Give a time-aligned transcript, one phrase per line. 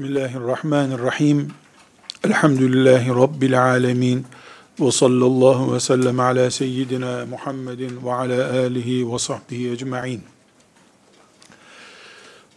[0.00, 1.48] Bismillahirrahmanirrahim.
[2.24, 4.26] Elhamdülillahi Rabbil alemin.
[4.80, 10.22] Ve sallallahu ve sellem ala seyyidina Muhammedin ve ala alihi ve sahbihi ecma'in.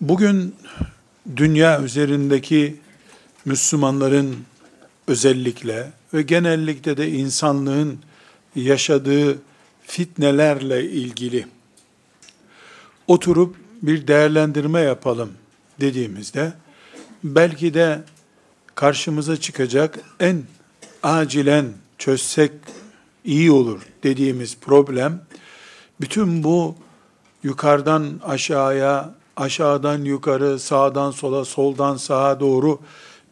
[0.02, 0.56] Bugün
[1.36, 2.76] dünya üzerindeki
[3.46, 4.36] Müslümanların
[5.08, 8.00] özellikle ve genellikle de insanlığın
[8.56, 9.38] yaşadığı
[9.82, 11.48] fitnelerle ilgili
[13.08, 15.32] oturup bir değerlendirme yapalım
[15.82, 16.63] dediğimizde
[17.24, 18.02] belki de
[18.76, 20.44] karşımıza çıkacak en
[21.04, 21.66] acilen
[21.98, 22.52] çözsek
[23.26, 25.22] iyi olur dediğimiz problem
[26.02, 26.76] bütün bu
[27.44, 32.80] yukarıdan aşağıya, aşağıdan yukarı, sağdan sola, soldan sağa doğru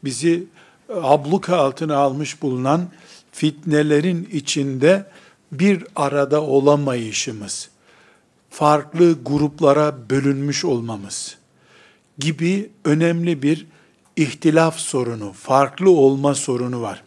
[0.03, 0.43] bizi
[0.89, 2.89] abluka altına almış bulunan
[3.31, 5.05] fitnelerin içinde
[5.51, 7.69] bir arada olamayışımız,
[8.49, 11.37] farklı gruplara bölünmüş olmamız
[12.17, 13.67] gibi önemli bir
[14.15, 17.03] ihtilaf sorunu, farklı olma sorunu var.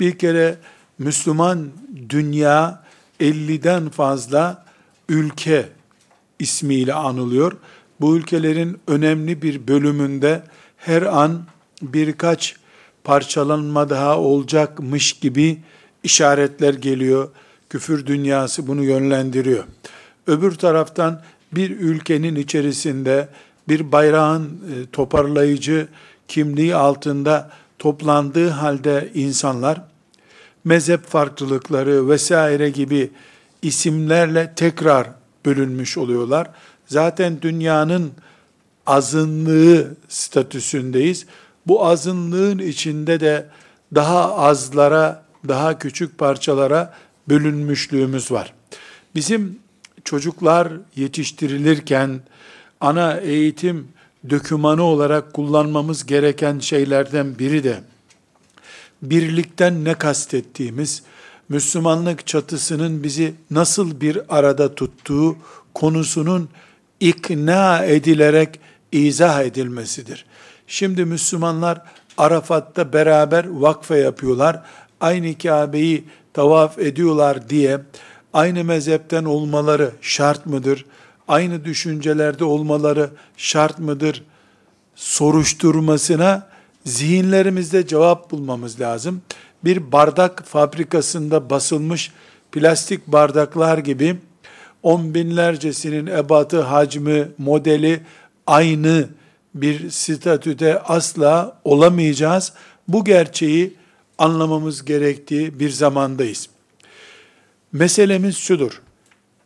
[0.00, 0.56] Bir kere
[0.98, 1.70] Müslüman
[2.08, 2.82] dünya
[3.20, 4.64] 50'den fazla
[5.08, 5.68] ülke
[6.38, 7.52] ismiyle anılıyor.
[8.00, 10.42] Bu ülkelerin önemli bir bölümünde
[10.76, 11.42] her an
[11.82, 12.56] birkaç
[13.04, 15.58] parçalanma daha olacakmış gibi
[16.02, 17.28] işaretler geliyor.
[17.70, 19.64] Küfür dünyası bunu yönlendiriyor.
[20.26, 21.22] Öbür taraftan
[21.52, 23.28] bir ülkenin içerisinde
[23.68, 25.88] bir bayrağın e, toparlayıcı
[26.32, 29.80] kimliği altında toplandığı halde insanlar
[30.64, 33.10] mezhep farklılıkları vesaire gibi
[33.62, 35.10] isimlerle tekrar
[35.46, 36.50] bölünmüş oluyorlar.
[36.86, 38.12] Zaten dünyanın
[38.86, 41.26] azınlığı statüsündeyiz.
[41.66, 43.46] Bu azınlığın içinde de
[43.94, 46.94] daha azlara, daha küçük parçalara
[47.28, 48.54] bölünmüşlüğümüz var.
[49.14, 49.58] Bizim
[50.04, 52.20] çocuklar yetiştirilirken
[52.80, 53.88] ana eğitim
[54.30, 57.80] dökümanı olarak kullanmamız gereken şeylerden biri de
[59.02, 61.02] birlikten ne kastettiğimiz,
[61.48, 65.36] Müslümanlık çatısının bizi nasıl bir arada tuttuğu
[65.74, 66.48] konusunun
[67.00, 68.60] ikna edilerek
[68.92, 70.26] izah edilmesidir.
[70.66, 71.82] Şimdi Müslümanlar
[72.18, 74.62] Arafat'ta beraber vakfe yapıyorlar.
[75.00, 76.04] Aynı Kabe'yi
[76.34, 77.80] tavaf ediyorlar diye
[78.32, 80.84] aynı mezhepten olmaları şart mıdır?
[81.28, 84.24] Aynı düşüncelerde olmaları şart mıdır
[84.94, 86.48] soruşturmasına
[86.84, 89.22] zihinlerimizde cevap bulmamız lazım.
[89.64, 92.12] Bir bardak fabrikasında basılmış
[92.52, 94.16] plastik bardaklar gibi
[94.82, 98.00] on binlercesinin ebatı, hacmi, modeli
[98.46, 99.08] aynı
[99.54, 102.52] bir statüde asla olamayacağız.
[102.88, 103.74] Bu gerçeği
[104.18, 106.48] anlamamız gerektiği bir zamandayız.
[107.72, 108.80] Meselemiz şudur.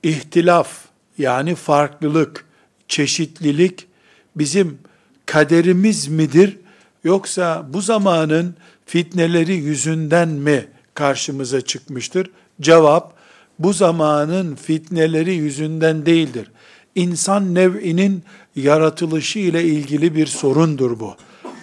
[0.03, 0.86] İhtilaf,
[1.19, 2.44] yani farklılık,
[2.88, 3.87] çeşitlilik
[4.37, 4.78] bizim
[5.27, 6.56] kaderimiz midir?
[7.04, 8.54] Yoksa bu zamanın
[8.87, 12.31] fitneleri yüzünden mi karşımıza çıkmıştır?
[12.60, 13.15] Cevap,
[13.59, 16.50] bu zamanın fitneleri yüzünden değildir.
[16.94, 18.22] İnsan nev'inin
[18.56, 21.16] yaratılışı ile ilgili bir sorundur bu.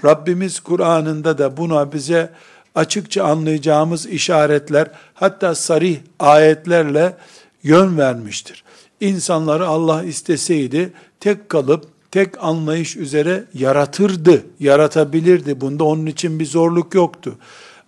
[0.06, 2.30] Rabbimiz Kur'an'ında da buna bize
[2.76, 7.18] açıkça anlayacağımız işaretler, hatta sarih ayetlerle
[7.64, 8.63] yön vermiştir
[9.04, 15.62] insanları Allah isteseydi tek kalıp tek anlayış üzere yaratırdı, yaratabilirdi.
[15.62, 17.36] Bunda onun için bir zorluk yoktu.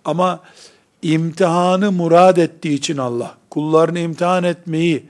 [0.04, 0.40] Ama
[1.02, 5.04] imtihanı murad ettiği için Allah, kullarını imtihan etmeyi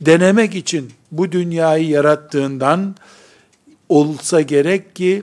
[0.00, 2.94] denemek için bu dünyayı yarattığından
[3.88, 5.22] olsa gerek ki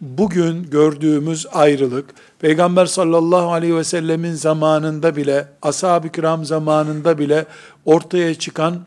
[0.00, 7.46] bugün gördüğümüz ayrılık, Peygamber sallallahu aleyhi ve sellemin zamanında bile, ashab-ı kiram zamanında bile
[7.84, 8.80] ortaya çıkan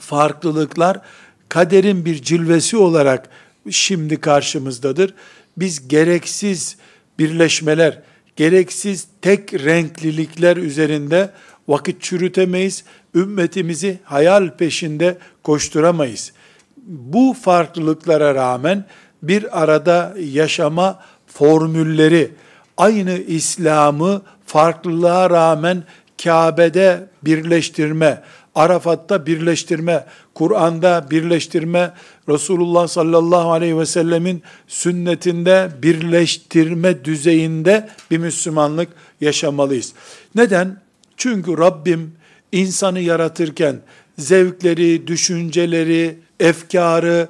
[0.00, 1.00] farklılıklar
[1.48, 3.28] kaderin bir cilvesi olarak
[3.70, 5.14] şimdi karşımızdadır.
[5.56, 6.76] Biz gereksiz
[7.18, 8.02] birleşmeler,
[8.36, 11.30] gereksiz tek renklilikler üzerinde
[11.68, 12.84] vakit çürütemeyiz.
[13.14, 16.32] Ümmetimizi hayal peşinde koşturamayız.
[16.86, 18.84] Bu farklılıklara rağmen
[19.22, 22.30] bir arada yaşama formülleri,
[22.76, 25.84] aynı İslam'ı farklılığa rağmen
[26.24, 28.22] Kabe'de birleştirme,
[28.54, 31.92] Arafat'ta birleştirme, Kur'an'da birleştirme,
[32.28, 38.88] Resulullah sallallahu aleyhi ve sellemin sünnetinde birleştirme düzeyinde bir Müslümanlık
[39.20, 39.92] yaşamalıyız.
[40.34, 40.76] Neden?
[41.16, 42.12] Çünkü Rabbim
[42.52, 43.76] insanı yaratırken
[44.18, 47.28] zevkleri, düşünceleri, efkarı,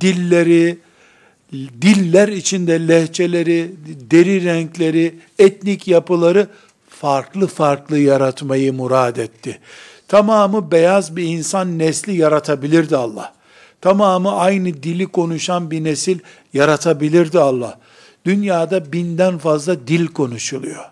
[0.00, 0.78] dilleri,
[1.82, 3.70] diller içinde lehçeleri,
[4.10, 6.48] deri renkleri, etnik yapıları
[6.88, 9.58] farklı farklı yaratmayı murad etti.
[10.12, 13.32] Tamamı beyaz bir insan nesli yaratabilirdi Allah.
[13.80, 16.18] Tamamı aynı dili konuşan bir nesil
[16.52, 17.78] yaratabilirdi Allah.
[18.24, 20.84] dünyada binden fazla dil konuşuluyor.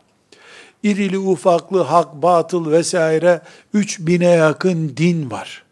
[0.83, 3.41] İrili ufaklı hak, batıl vesaire
[3.75, 5.63] üç bine yakın din var.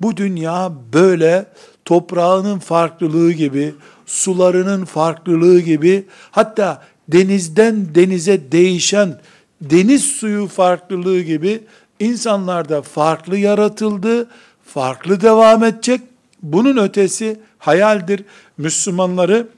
[0.00, 1.46] Bu dünya böyle
[1.84, 3.74] toprağının farklılığı gibi,
[4.06, 9.20] sularının farklılığı gibi, hatta denizden denize değişen
[9.60, 11.60] deniz suyu farklılığı gibi
[12.00, 14.28] insanlar da farklı yaratıldı,
[14.64, 16.00] farklı devam edecek.
[16.42, 18.24] Bunun ötesi hayaldir.
[18.58, 19.48] Müslümanları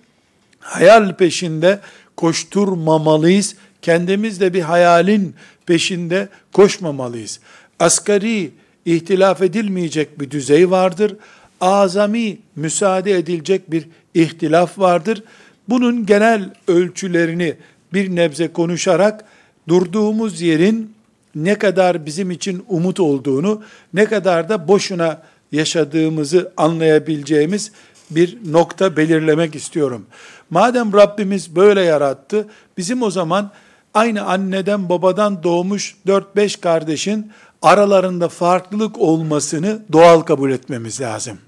[0.61, 1.81] hayal peşinde
[2.17, 3.57] koşturmamalıyız.
[3.83, 5.35] Kendimiz de bir hayalin
[5.67, 7.41] peşinde koşmamalıyız.
[7.81, 8.51] Asgari
[8.85, 11.17] ihtilaf edilmeyecek bir düzey vardır.
[11.61, 15.23] Azami müsaade edilecek bir ihtilaf vardır.
[15.69, 17.55] Bunun genel ölçülerini
[17.93, 19.25] bir nebze konuşarak
[19.69, 20.96] durduğumuz yerin
[21.37, 23.63] ne kadar bizim için umut olduğunu,
[23.95, 25.23] ne kadar da boşuna
[25.53, 27.73] yaşadığımızı anlayabileceğimiz
[28.11, 30.07] bir nokta belirlemek istiyorum.
[30.51, 33.51] Madem Rabbimiz böyle yarattı, bizim o zaman
[33.95, 41.39] aynı anneden babadan doğmuş 4-5 kardeşin aralarında farklılık olmasını doğal kabul etmemiz lazım.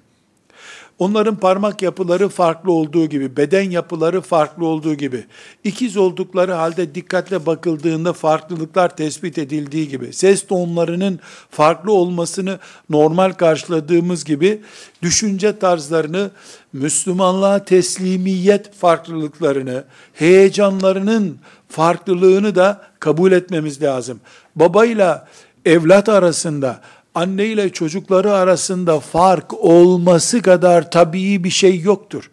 [0.99, 5.25] Onların parmak yapıları farklı olduğu gibi, beden yapıları farklı olduğu gibi,
[5.65, 12.59] ikiz oldukları halde dikkatle bakıldığında farklılıklar tespit edildiği gibi, ses tonlarının farklı olmasını
[12.91, 14.63] normal karşıladığımız gibi,
[15.03, 16.31] düşünce tarzlarını,
[16.73, 19.85] Müslümanlığa teslimiyet farklılıklarını,
[20.15, 24.21] heyecanlarının farklılığını da kabul etmemiz lazım.
[24.57, 25.29] Babayla
[25.65, 26.81] evlat arasında,
[27.19, 32.31] anne ile çocukları arasında fark olması kadar tabii bir şey yoktur.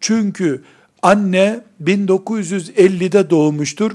[0.00, 0.62] Çünkü
[1.02, 3.92] anne 1950'de doğmuştur.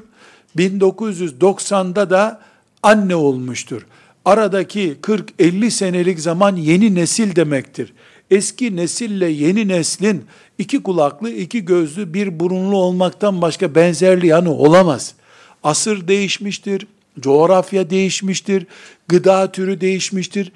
[0.57, 2.41] 1990'da da
[2.83, 3.85] anne olmuştur.
[4.25, 7.93] Aradaki 40-50 senelik zaman yeni nesil demektir.
[8.31, 10.25] Eski nesille yeni neslin
[10.57, 15.15] iki kulaklı, iki gözlü, bir burunlu olmaktan başka benzerliği yanı olamaz.
[15.63, 16.87] Asır değişmiştir,
[17.19, 18.67] coğrafya değişmiştir,
[19.07, 20.51] gıda türü değişmiştir,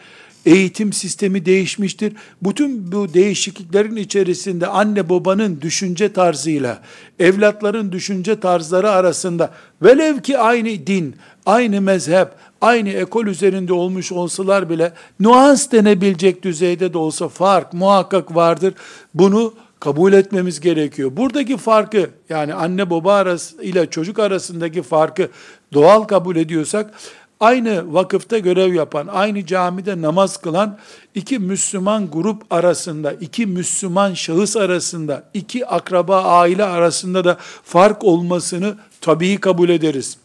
[0.45, 2.13] eğitim sistemi değişmiştir.
[2.41, 6.81] Bütün bu değişikliklerin içerisinde anne babanın düşünce tarzıyla
[7.19, 11.15] evlatların düşünce tarzları arasında velev ki aynı din,
[11.45, 12.27] aynı mezhep,
[12.61, 18.73] aynı ekol üzerinde olmuş olsalar bile nuans denebilecek düzeyde de olsa fark muhakkak vardır.
[19.13, 21.11] Bunu kabul etmemiz gerekiyor.
[21.17, 25.29] Buradaki farkı yani anne baba arası ile çocuk arasındaki farkı
[25.73, 26.93] doğal kabul ediyorsak
[27.39, 30.77] aynı vakıfta görev yapan, aynı camide namaz kılan
[31.15, 38.75] iki Müslüman grup arasında, iki Müslüman şahıs arasında, iki akraba aile arasında da fark olmasını
[39.01, 40.17] tabii kabul ederiz.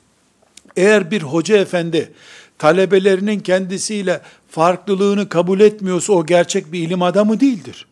[0.76, 2.12] Eğer bir hoca efendi
[2.58, 4.20] talebelerinin kendisiyle
[4.50, 7.86] farklılığını kabul etmiyorsa o gerçek bir ilim adamı değildir.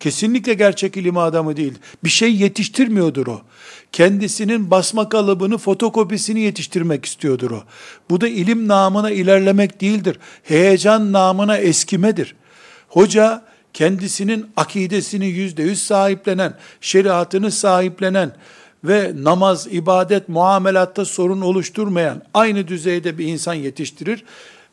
[0.00, 1.74] Kesinlikle gerçek ilim adamı değil.
[2.04, 3.40] Bir şey yetiştirmiyordur o.
[3.92, 7.62] Kendisinin basma kalıbını, fotokopisini yetiştirmek istiyordur o.
[8.10, 10.18] Bu da ilim namına ilerlemek değildir.
[10.42, 12.34] Heyecan namına eskimedir.
[12.88, 13.42] Hoca
[13.72, 18.32] kendisinin akidesini yüzde yüz sahiplenen, şeriatını sahiplenen
[18.84, 24.24] ve namaz, ibadet, muamelatta sorun oluşturmayan aynı düzeyde bir insan yetiştirir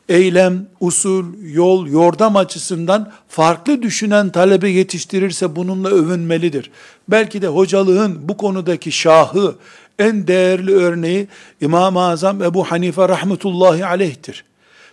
[0.09, 6.71] eylem, usul, yol, yordam açısından farklı düşünen talebe yetiştirirse bununla övünmelidir.
[7.07, 9.55] Belki de hocalığın bu konudaki şahı,
[9.99, 11.27] en değerli örneği
[11.61, 14.43] İmam-ı Azam Ebu Hanife rahmetullahi aleyhtir.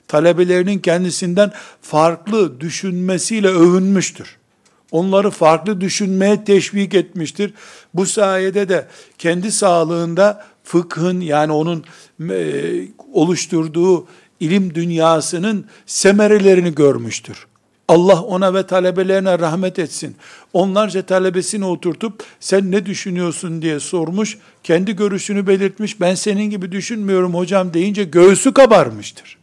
[0.09, 1.53] Talebelerinin kendisinden
[1.83, 4.37] farklı düşünmesiyle övünmüştür.
[4.91, 7.55] Onları farklı düşünmeye teşvik etmiştir.
[7.95, 8.87] Bu sayede de
[9.19, 11.85] kendi sağlığında fıkhın yani onun
[12.31, 12.63] e,
[13.13, 14.07] oluşturduğu
[14.41, 17.47] ilim dünyasının semerelerini görmüştür.
[17.89, 20.17] Allah ona ve talebelerine rahmet etsin.
[20.53, 24.39] Onlarca talebesini oturtup sen ne düşünüyorsun diye sormuş.
[24.63, 26.01] Kendi görüşünü belirtmiş.
[26.01, 29.39] Ben senin gibi düşünmüyorum hocam deyince göğsü kabarmıştır.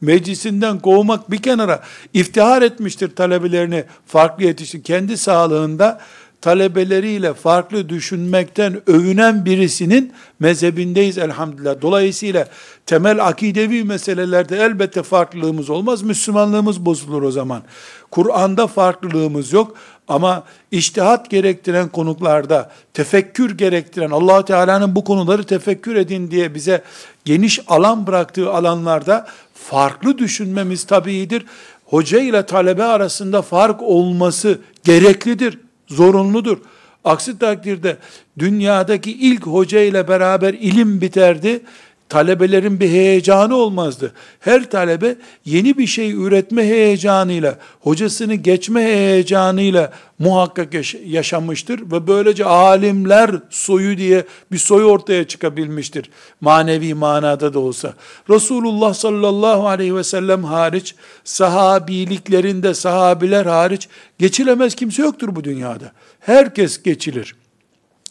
[0.00, 1.82] Meclisinden kovmak bir kenara
[2.12, 4.82] iftihar etmiştir talebelerini farklı yetişti.
[4.82, 6.00] Kendi sağlığında
[6.44, 11.82] talebeleriyle farklı düşünmekten övünen birisinin mezhebindeyiz elhamdülillah.
[11.82, 12.46] Dolayısıyla
[12.86, 16.02] temel akidevi meselelerde elbette farklılığımız olmaz.
[16.02, 17.62] Müslümanlığımız bozulur o zaman.
[18.10, 19.76] Kur'an'da farklılığımız yok
[20.08, 26.82] ama iştihat gerektiren konuklarda, tefekkür gerektiren, allah Teala'nın bu konuları tefekkür edin diye bize
[27.24, 31.46] geniş alan bıraktığı alanlarda farklı düşünmemiz tabiidir.
[31.84, 36.58] Hoca ile talebe arasında fark olması gereklidir zorunludur.
[37.04, 37.96] Aksi takdirde
[38.38, 41.60] dünyadaki ilk hoca ile beraber ilim biterdi.
[42.08, 44.12] Talebelerin bir heyecanı olmazdı.
[44.40, 50.74] Her talebe yeni bir şey üretme heyecanıyla, hocasını geçme heyecanıyla muhakkak
[51.06, 56.10] yaşamıştır ve böylece alimler soyu diye bir soy ortaya çıkabilmiştir.
[56.40, 57.94] Manevi manada da olsa.
[58.30, 60.94] Resulullah sallallahu aleyhi ve sellem hariç,
[61.24, 65.92] sahabiliklerinde sahabiler hariç geçilemez kimse yoktur bu dünyada.
[66.20, 67.34] Herkes geçilir.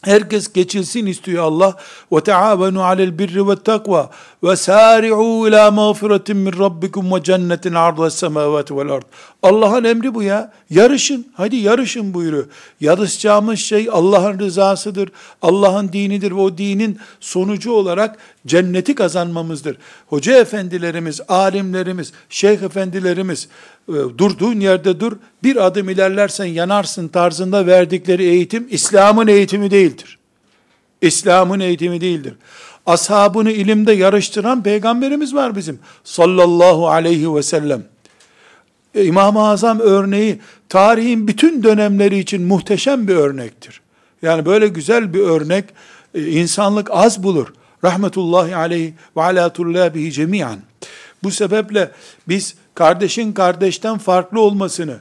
[0.04, 1.76] Herkes geçilsin istiyor Allah.
[2.12, 4.10] Ve taavenu alel birri ve takva
[4.42, 9.04] ve sari'u ila mağfiretin min rabbikum ve cennetin ardı semavati vel ard.
[9.44, 10.52] Allah'ın emri bu ya.
[10.70, 11.26] Yarışın.
[11.34, 12.46] Hadi yarışın buyuruyor.
[12.80, 15.08] Yarışacağımız şey Allah'ın rızasıdır.
[15.42, 19.76] Allah'ın dinidir ve o dinin sonucu olarak cenneti kazanmamızdır.
[20.06, 23.48] Hoca efendilerimiz, alimlerimiz, şeyh efendilerimiz
[23.88, 30.18] e, durduğun yerde dur, bir adım ilerlersen yanarsın tarzında verdikleri eğitim İslam'ın eğitimi değildir.
[31.00, 32.34] İslam'ın eğitimi değildir.
[32.86, 37.93] Ashabını ilimde yarıştıran peygamberimiz var bizim sallallahu aleyhi ve sellem.
[38.94, 43.80] E, İmam-ı Azam örneği tarihin bütün dönemleri için muhteşem bir örnektir.
[44.22, 45.64] Yani böyle güzel bir örnek
[46.14, 47.46] e, insanlık az bulur.
[47.84, 50.58] Rahmetullahi aleyhi ve ala tullabihi cemiyan.
[51.22, 51.90] Bu sebeple
[52.28, 54.96] biz kardeşin kardeşten farklı olmasını,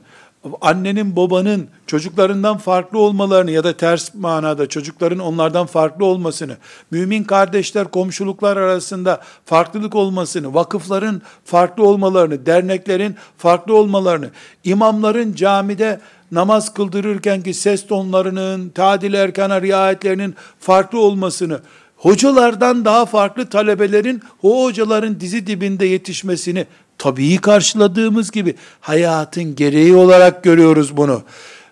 [0.62, 6.58] annenin babanın çocuklarından farklı olmalarını ya da ters manada çocukların onlardan farklı olmasını,
[6.92, 14.30] mümin kardeşler komşuluklar arasında farklılık olmasını, vakıfların farklı olmalarını, derneklerin farklı olmalarını,
[14.64, 16.00] imamların camide
[16.32, 21.60] namaz kıldırırken ki ses tonlarının, tadil erkana riayetlerinin farklı olmasını,
[21.96, 26.66] hocalardan daha farklı talebelerin o hocaların dizi dibinde yetişmesini
[26.98, 31.24] tabii karşıladığımız gibi hayatın gereği olarak görüyoruz bunu.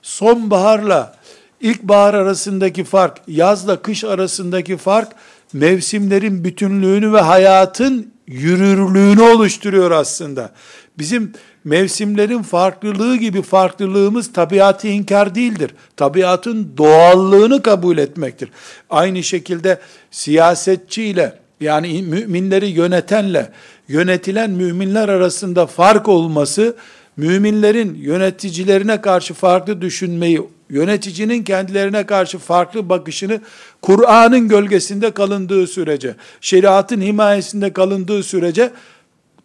[0.01, 1.15] Sonbaharla
[1.61, 5.11] ilkbahar arasındaki fark, yazla kış arasındaki fark
[5.53, 10.51] mevsimlerin bütünlüğünü ve hayatın yürürlüğünü oluşturuyor aslında.
[10.97, 15.71] Bizim mevsimlerin farklılığı gibi farklılığımız tabiatı inkar değildir.
[15.97, 18.49] Tabiatın doğallığını kabul etmektir.
[18.89, 19.79] Aynı şekilde
[20.11, 23.49] siyasetçiyle yani müminleri yönetenle
[23.87, 26.75] yönetilen müminler arasında fark olması,
[27.17, 33.41] müminlerin yöneticilerine karşı farklı düşünmeyi, yöneticinin kendilerine karşı farklı bakışını
[33.81, 38.71] Kur'an'ın gölgesinde kalındığı sürece, şeriatın himayesinde kalındığı sürece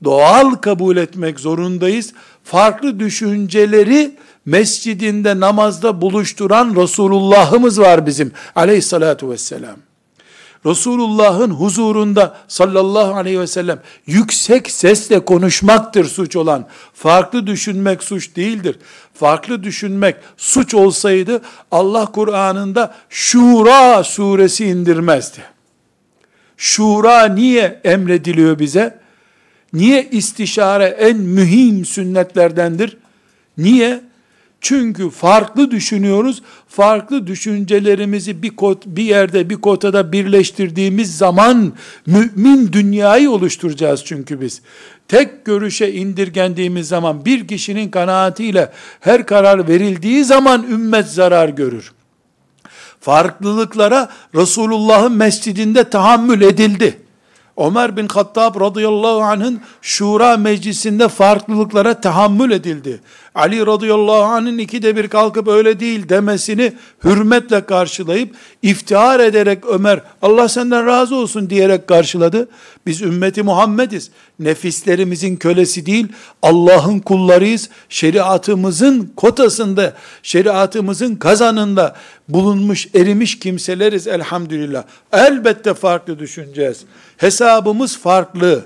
[0.05, 2.13] doğal kabul etmek zorundayız.
[2.45, 4.15] Farklı düşünceleri
[4.47, 9.77] mescidinde namazda buluşturan Resulullah'ımız var bizim aleyhissalatu vesselam.
[10.67, 16.67] Resulullah'ın huzurunda sallallahu aleyhi ve sellem yüksek sesle konuşmaktır suç olan.
[16.95, 18.79] Farklı düşünmek suç değildir.
[19.15, 25.39] Farklı düşünmek suç olsaydı Allah Kur'an'ında Şura suresi indirmezdi.
[26.57, 28.99] Şura niye emrediliyor bize?
[29.73, 32.97] Niye istişare en mühim sünnetlerdendir?
[33.59, 34.01] Niye?
[34.69, 36.43] Çünkü farklı düşünüyoruz.
[36.69, 41.73] Farklı düşüncelerimizi bir kot, bir yerde, bir kotada birleştirdiğimiz zaman
[42.07, 44.63] mümin dünyayı oluşturacağız çünkü biz.
[45.09, 51.93] Tek görüşe indirgendiğimiz zaman bir kişinin kanaatiyle her karar verildiği zaman ümmet zarar görür.
[53.01, 57.06] Farklılıklara Resulullah'ın mescidinde tahammül edildi.
[57.59, 63.01] Ömer bin Hattab radıyallahu anh'ın şura meclisinde farklılıklara tahammül edildi.
[63.35, 66.73] Ali radıyallahu anh'ın ikide bir kalkıp öyle değil demesini
[67.05, 72.49] hürmetle karşılayıp iftihar ederek Ömer Allah senden razı olsun diyerek karşıladı.
[72.87, 74.11] Biz ümmeti Muhammediz.
[74.39, 76.09] Nefislerimizin kölesi değil
[76.43, 77.69] Allah'ın kullarıyız.
[77.89, 81.97] Şeriatımızın kotasında, şeriatımızın kazanında
[82.29, 84.85] bulunmuş, erimiş kimseleriz elhamdülillah.
[85.13, 86.85] Elbette farklı düşüneceğiz.
[87.17, 88.65] Hesabımız farklı.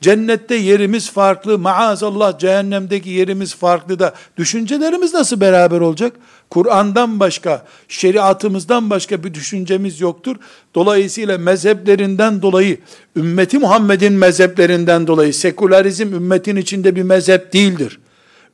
[0.00, 6.12] Cennette yerimiz farklı, maazallah cehennemdeki yerimiz farklı da düşüncelerimiz nasıl beraber olacak?
[6.50, 10.36] Kur'an'dan başka, şeriatımızdan başka bir düşüncemiz yoktur.
[10.74, 12.78] Dolayısıyla mezheplerinden dolayı,
[13.16, 17.98] ümmeti Muhammed'in mezheplerinden dolayı, sekülerizm ümmetin içinde bir mezhep değildir.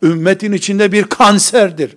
[0.03, 1.97] Ümmetin içinde bir kanserdir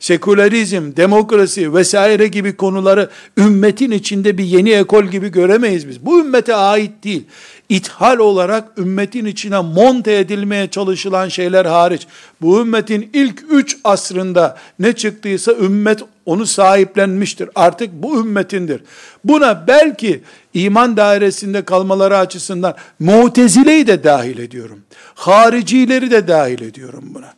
[0.00, 6.06] sekülerizm, demokrasi vesaire gibi konuları ümmetin içinde bir yeni ekol gibi göremeyiz biz.
[6.06, 7.24] Bu ümmete ait değil.
[7.68, 12.06] İthal olarak ümmetin içine monte edilmeye çalışılan şeyler hariç,
[12.40, 17.50] bu ümmetin ilk üç asrında ne çıktıysa ümmet onu sahiplenmiştir.
[17.54, 18.82] Artık bu ümmetindir.
[19.24, 20.22] Buna belki
[20.54, 24.80] iman dairesinde kalmaları açısından mutezileyi de dahil ediyorum.
[25.14, 27.34] Haricileri de dahil ediyorum buna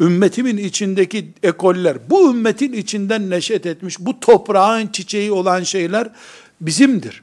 [0.00, 6.08] ümmetimin içindeki ekoller, bu ümmetin içinden neşet etmiş, bu toprağın çiçeği olan şeyler
[6.60, 7.22] bizimdir.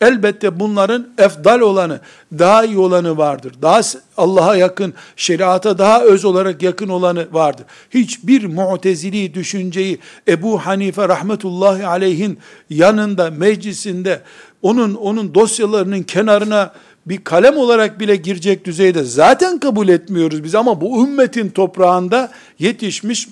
[0.00, 2.00] Elbette bunların efdal olanı,
[2.38, 3.52] daha iyi olanı vardır.
[3.62, 3.80] Daha
[4.16, 7.66] Allah'a yakın, şeriata daha öz olarak yakın olanı vardır.
[7.90, 9.98] Hiçbir mu'tezili düşünceyi
[10.28, 12.38] Ebu Hanife rahmetullahi aleyhin
[12.70, 14.22] yanında, meclisinde,
[14.62, 16.72] onun onun dosyalarının kenarına
[17.06, 23.28] bir kalem olarak bile girecek düzeyde zaten kabul etmiyoruz biz ama bu ümmetin toprağında yetişmiş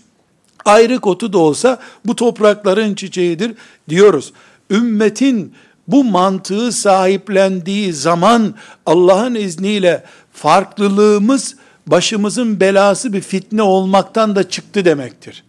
[0.64, 3.54] ayrı kotu da olsa bu toprakların çiçeğidir
[3.88, 4.32] diyoruz.
[4.70, 5.52] Ümmetin
[5.88, 8.54] bu mantığı sahiplendiği zaman
[8.86, 11.56] Allah'ın izniyle farklılığımız
[11.86, 15.44] başımızın belası bir fitne olmaktan da çıktı demektir.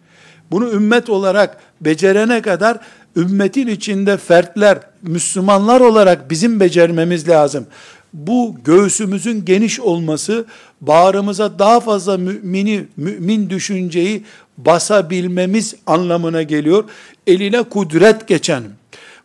[0.52, 2.80] Bunu ümmet olarak becerene kadar
[3.16, 7.68] ümmetin içinde fertler, Müslümanlar olarak bizim becermemiz lazım.
[8.14, 10.46] Bu göğsümüzün geniş olması,
[10.82, 14.24] bağrımıza daha fazla mümini, mümin düşünceyi
[14.58, 16.84] basabilmemiz anlamına geliyor.
[17.28, 18.64] Eline kudret geçen,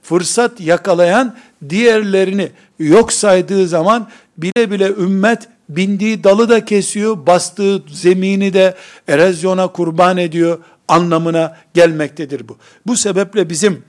[0.03, 1.37] fırsat yakalayan,
[1.69, 8.75] diğerlerini yok saydığı zaman bile bile ümmet bindiği dalı da kesiyor, bastığı zemini de
[9.09, 12.57] erozyona kurban ediyor anlamına gelmektedir bu.
[12.87, 13.83] Bu sebeple bizim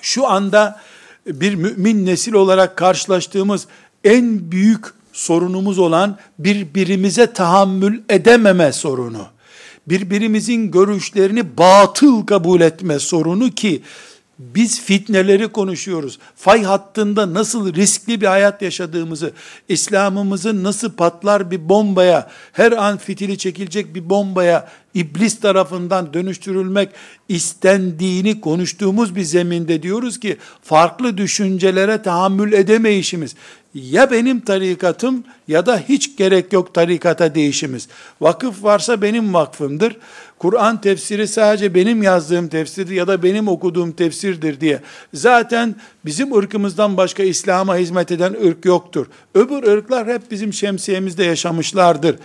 [0.00, 0.80] şu anda
[1.26, 3.66] bir mümin nesil olarak karşılaştığımız
[4.04, 9.26] en büyük sorunumuz olan birbirimize tahammül edememe sorunu.
[9.86, 13.82] Birbirimizin görüşlerini batıl kabul etme sorunu ki
[14.40, 16.18] biz fitneleri konuşuyoruz.
[16.36, 19.32] Fay hattında nasıl riskli bir hayat yaşadığımızı,
[19.68, 26.88] İslam'ımızın nasıl patlar bir bombaya, her an fitili çekilecek bir bombaya iblis tarafından dönüştürülmek
[27.28, 33.34] istendiğini konuştuğumuz bir zeminde diyoruz ki farklı düşüncelere tahammül edemeyişimiz
[33.74, 37.88] ya benim tarikatım ya da hiç gerek yok tarikata değişimiz.
[38.20, 39.96] Vakıf varsa benim vakfımdır.
[40.38, 44.80] Kur'an tefsiri sadece benim yazdığım tefsirdir ya da benim okuduğum tefsirdir diye.
[45.14, 49.06] Zaten bizim ırkımızdan başka İslam'a hizmet eden ırk yoktur.
[49.34, 52.16] Öbür ırklar hep bizim şemsiyemizde yaşamışlardır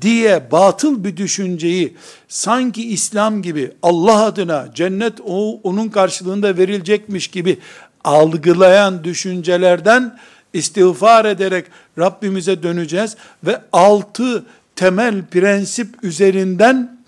[0.00, 1.96] diye batıl bir düşünceyi
[2.28, 7.58] sanki İslam gibi Allah adına cennet o, onun karşılığında verilecekmiş gibi
[8.04, 10.18] algılayan düşüncelerden
[10.56, 11.66] istiğfar ederek
[11.98, 14.44] Rabbimize döneceğiz ve altı
[14.76, 16.98] temel prensip üzerinden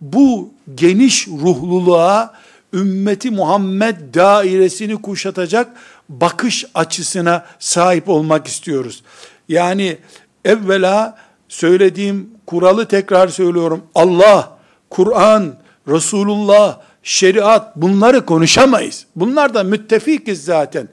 [0.00, 2.34] bu geniş ruhluluğa
[2.74, 5.76] ümmeti Muhammed dairesini kuşatacak
[6.08, 9.02] bakış açısına sahip olmak istiyoruz.
[9.48, 9.98] Yani
[10.44, 13.82] evvela söylediğim kuralı tekrar söylüyorum.
[13.94, 14.58] Allah,
[14.90, 15.54] Kur'an,
[15.88, 19.06] Resulullah, şeriat bunları konuşamayız.
[19.16, 20.88] Bunlar da müttefikiz zaten.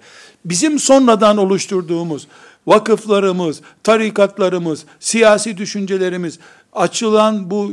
[0.45, 2.27] Bizim sonradan oluşturduğumuz
[2.67, 6.39] vakıflarımız, tarikatlarımız, siyasi düşüncelerimiz,
[6.73, 7.71] açılan bu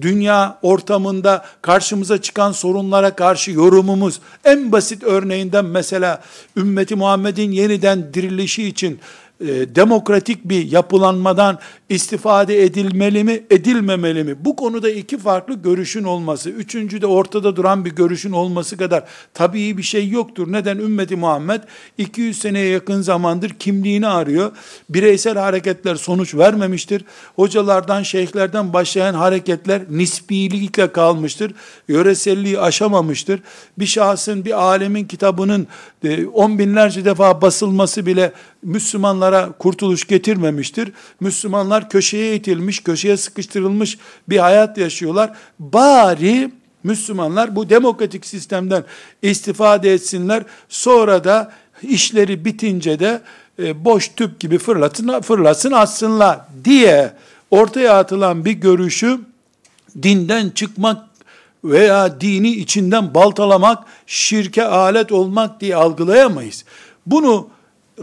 [0.00, 6.22] dünya ortamında karşımıza çıkan sorunlara karşı yorumumuz, en basit örneğinden mesela
[6.56, 9.00] ümmeti Muhammed'in yeniden dirilişi için
[9.40, 14.44] e, demokratik bir yapılanmadan istifade edilmeli mi, edilmemeli mi?
[14.44, 19.78] Bu konuda iki farklı görüşün olması, üçüncü de ortada duran bir görüşün olması kadar tabii
[19.78, 20.52] bir şey yoktur.
[20.52, 20.78] Neden?
[20.78, 21.62] Ümmeti Muhammed
[21.98, 24.52] 200 seneye yakın zamandır kimliğini arıyor.
[24.90, 27.04] Bireysel hareketler sonuç vermemiştir.
[27.36, 31.52] Hocalardan, şeyhlerden başlayan hareketler nisbilikle kalmıştır.
[31.88, 33.40] Yöreselliği aşamamıştır.
[33.78, 35.66] Bir şahsın, bir alemin kitabının
[36.04, 40.92] e, on binlerce defa basılması bile Müslümanlara kurtuluş getirmemiştir.
[41.20, 45.36] Müslümanlar köşeye itilmiş, köşeye sıkıştırılmış bir hayat yaşıyorlar.
[45.58, 46.50] Bari
[46.84, 48.84] Müslümanlar bu demokratik sistemden
[49.22, 50.42] istifade etsinler.
[50.68, 53.22] Sonra da işleri bitince de
[53.58, 57.12] e, boş tüp gibi fırlatın, fırlasın atsınlar diye
[57.50, 59.20] ortaya atılan bir görüşü
[60.02, 61.08] dinden çıkmak
[61.64, 66.64] veya dini içinden baltalamak, şirke alet olmak diye algılayamayız.
[67.06, 67.48] Bunu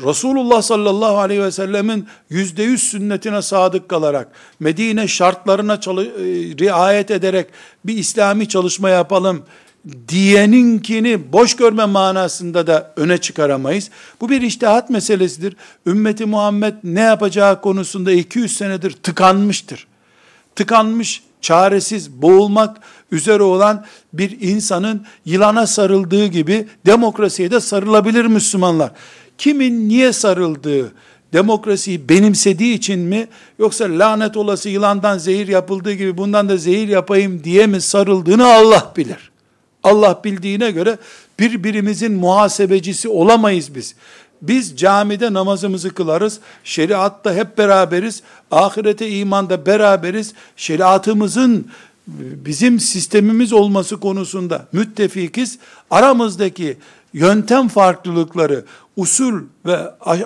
[0.01, 4.27] Resulullah sallallahu aleyhi ve sellemin yüzde yüz sünnetine sadık kalarak,
[4.59, 6.11] Medine şartlarına çalı, e,
[6.59, 7.47] riayet ederek
[7.85, 9.43] bir İslami çalışma yapalım
[10.07, 13.89] diyeninkini boş görme manasında da öne çıkaramayız.
[14.21, 15.55] Bu bir iştihat meselesidir.
[15.87, 19.87] Ümmeti Muhammed ne yapacağı konusunda 200 senedir tıkanmıştır.
[20.55, 22.77] Tıkanmış, çaresiz, boğulmak
[23.11, 28.91] üzere olan bir insanın yılana sarıldığı gibi demokrasiye de sarılabilir Müslümanlar
[29.37, 30.93] kimin niye sarıldığı,
[31.33, 33.27] demokrasiyi benimsediği için mi,
[33.59, 38.93] yoksa lanet olası yılandan zehir yapıldığı gibi bundan da zehir yapayım diye mi sarıldığını Allah
[38.97, 39.31] bilir.
[39.83, 40.97] Allah bildiğine göre
[41.39, 43.95] birbirimizin muhasebecisi olamayız biz.
[44.41, 51.67] Biz camide namazımızı kılarız, şeriatta hep beraberiz, ahirete imanda beraberiz, şeriatımızın
[52.07, 55.59] bizim sistemimiz olması konusunda müttefikiz.
[55.89, 56.77] Aramızdaki
[57.15, 59.77] yöntem farklılıkları, usul ve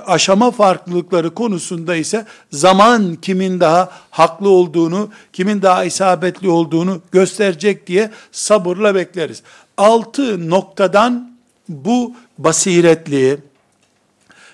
[0.06, 8.12] aşama farklılıkları konusunda ise zaman kimin daha haklı olduğunu, kimin daha isabetli olduğunu gösterecek diye
[8.32, 9.44] sabırla bekleriz.
[9.78, 11.32] Altı noktadan
[11.70, 13.38] bu basiretli,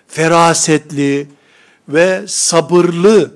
[0.08, 1.28] ferasetli
[1.89, 3.32] ve sabırlı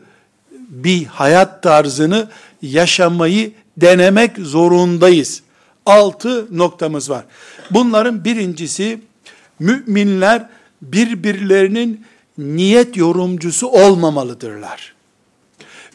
[0.69, 2.29] bir hayat tarzını
[2.61, 5.41] yaşamayı denemek zorundayız.
[5.85, 7.25] Altı noktamız var.
[7.71, 9.01] Bunların birincisi
[9.59, 10.49] müminler
[10.81, 12.05] birbirlerinin
[12.37, 14.93] niyet yorumcusu olmamalıdırlar.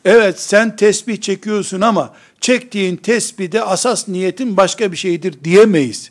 [0.05, 6.11] Evet sen tesbih çekiyorsun ama çektiğin tesbihde asas niyetin başka bir şeydir diyemeyiz.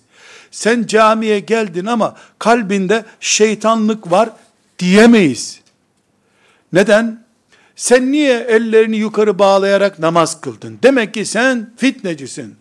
[0.51, 4.29] Sen camiye geldin ama kalbinde şeytanlık var
[4.79, 5.59] diyemeyiz.
[6.73, 7.23] Neden?
[7.75, 10.79] Sen niye ellerini yukarı bağlayarak namaz kıldın?
[10.83, 12.55] Demek ki sen fitnecisin.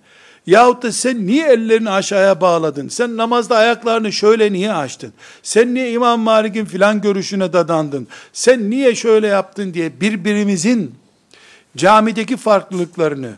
[0.47, 2.89] Yahut da sen niye ellerini aşağıya bağladın?
[2.89, 5.13] Sen namazda ayaklarını şöyle niye açtın?
[5.43, 8.09] Sen niye İmam Malik'in filan görüşüne dadandın?
[8.33, 10.95] Sen niye şöyle yaptın diye birbirimizin
[11.77, 13.33] camideki farklılıklarını,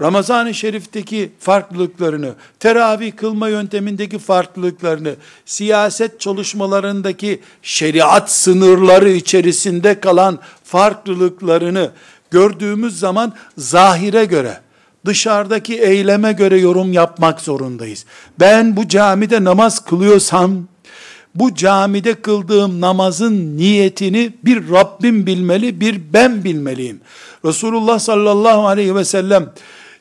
[0.00, 5.14] Ramazan-ı Şerif'teki farklılıklarını, teravih kılma yöntemindeki farklılıklarını,
[5.46, 11.90] siyaset çalışmalarındaki şeriat sınırları içerisinde kalan farklılıklarını
[12.30, 14.60] gördüğümüz zaman zahire göre,
[15.06, 18.04] dışarıdaki eyleme göre yorum yapmak zorundayız.
[18.40, 20.68] Ben bu camide namaz kılıyorsam,
[21.34, 27.00] bu camide kıldığım namazın niyetini bir Rabbim bilmeli, bir ben bilmeliyim.
[27.44, 29.52] Resulullah sallallahu aleyhi ve sellem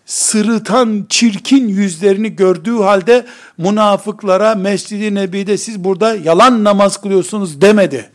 [0.05, 3.25] sırıtan çirkin yüzlerini gördüğü halde
[3.57, 8.09] münafıklara Mescid-i Nebi'de siz burada yalan namaz kılıyorsunuz demedi.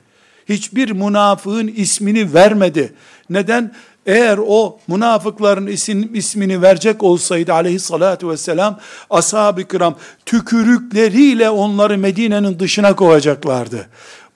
[0.48, 2.92] Hiçbir münafığın ismini vermedi.
[3.30, 3.74] Neden?
[4.08, 8.78] Eğer o münafıkların isim, ismini verecek olsaydı aleyhissalatü vesselam
[9.10, 9.94] ashab-ı kiram
[10.26, 13.88] tükürükleriyle onları Medine'nin dışına kovacaklardı.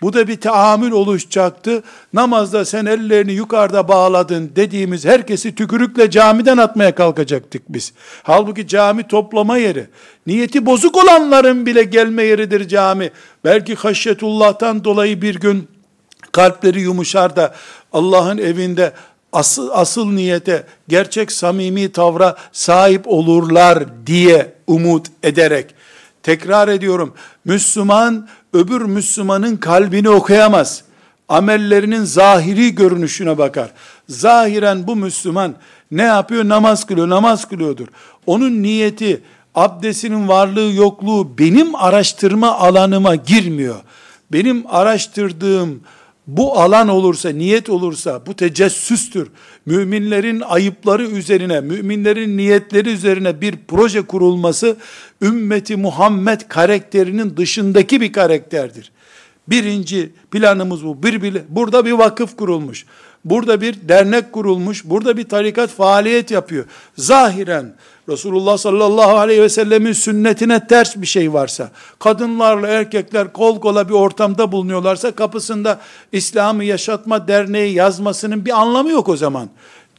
[0.02, 1.82] Bu da bir taamül oluşacaktı.
[2.12, 7.92] Namazda sen ellerini yukarıda bağladın dediğimiz herkesi tükürükle camiden atmaya kalkacaktık biz.
[8.22, 9.86] Halbuki cami toplama yeri.
[10.26, 13.10] Niyeti bozuk olanların bile gelme yeridir cami.
[13.44, 15.68] Belki haşyetullah'tan dolayı bir gün
[16.32, 17.54] kalpleri yumuşar da
[17.92, 18.92] Allah'ın evinde
[19.32, 25.74] asıl, asıl niyete, gerçek samimi tavra sahip olurlar diye umut ederek,
[26.22, 27.14] tekrar ediyorum,
[27.44, 30.84] Müslüman öbür Müslümanın kalbini okuyamaz.
[31.28, 33.70] Amellerinin zahiri görünüşüne bakar.
[34.08, 35.54] Zahiren bu Müslüman
[35.90, 36.48] ne yapıyor?
[36.48, 37.86] Namaz kılıyor, namaz kılıyordur.
[38.26, 39.22] Onun niyeti,
[39.54, 43.80] abdestinin varlığı yokluğu benim araştırma alanıma girmiyor.
[44.32, 45.80] Benim araştırdığım
[46.26, 49.28] bu alan olursa, niyet olursa bu tecessüstür.
[49.66, 54.76] Müminlerin ayıpları üzerine, müminlerin niyetleri üzerine bir proje kurulması
[55.22, 58.92] ümmeti Muhammed karakterinin dışındaki bir karakterdir.
[59.48, 61.02] Birinci planımız bu.
[61.02, 62.86] Bir, bir, burada bir vakıf kurulmuş.
[63.24, 64.84] Burada bir dernek kurulmuş.
[64.84, 66.64] Burada bir tarikat faaliyet yapıyor.
[66.96, 67.74] Zahiren
[68.08, 73.94] Resulullah sallallahu aleyhi ve sellemin sünnetine ters bir şey varsa, kadınlarla erkekler kol kola bir
[73.94, 75.80] ortamda bulunuyorlarsa kapısında
[76.12, 79.48] İslam'ı yaşatma derneği yazmasının bir anlamı yok o zaman.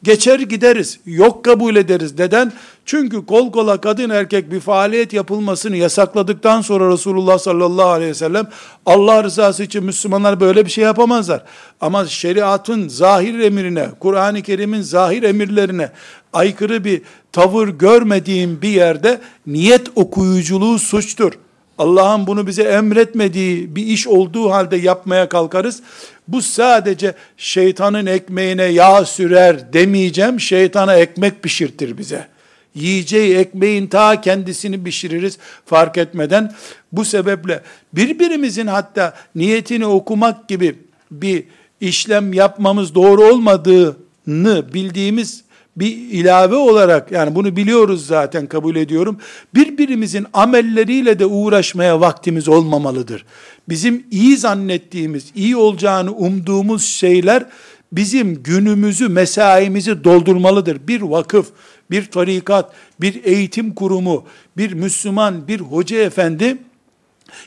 [0.04, 1.00] Geçer gideriz.
[1.06, 2.20] Yok kabul ederiz.
[2.20, 2.54] Neden?
[2.86, 8.48] Çünkü kol kola kadın erkek bir faaliyet yapılmasını yasakladıktan sonra Resulullah sallallahu aleyhi ve sellem
[8.86, 11.44] Allah rızası için Müslümanlar böyle bir şey yapamazlar.
[11.82, 15.92] Ama şeriatın zahir emrine, Kur'an-ı Kerim'in zahir emirlerine
[16.34, 21.34] aykırı bir tavır görmediğim bir yerde niyet okuyuculuğu suçtur.
[21.78, 25.82] Allah'ın bunu bize emretmediği bir iş olduğu halde yapmaya kalkarız.
[26.28, 30.40] Bu sadece şeytanın ekmeğine yağ sürer demeyeceğim.
[30.40, 32.28] Şeytana ekmek pişirtir bize.
[32.76, 36.54] Yiyeceği ekmeğin ta kendisini pişiririz fark etmeden.
[36.92, 37.62] Bu sebeple
[37.94, 40.76] birbirimizin hatta niyetini okumak gibi
[41.12, 41.44] bir
[41.82, 45.43] işlem yapmamız doğru olmadığını bildiğimiz
[45.76, 49.18] bir ilave olarak yani bunu biliyoruz zaten kabul ediyorum.
[49.56, 53.26] Birbirimizin amelleriyle de uğraşmaya vaktimiz olmamalıdır.
[53.70, 57.46] Bizim iyi zannettiğimiz, iyi olacağını umduğumuz şeyler
[57.92, 60.88] bizim günümüzü, mesaimizi doldurmalıdır.
[60.88, 61.48] Bir vakıf,
[61.92, 64.26] bir tarikat, bir eğitim kurumu,
[64.58, 66.58] bir Müslüman, bir hoca efendi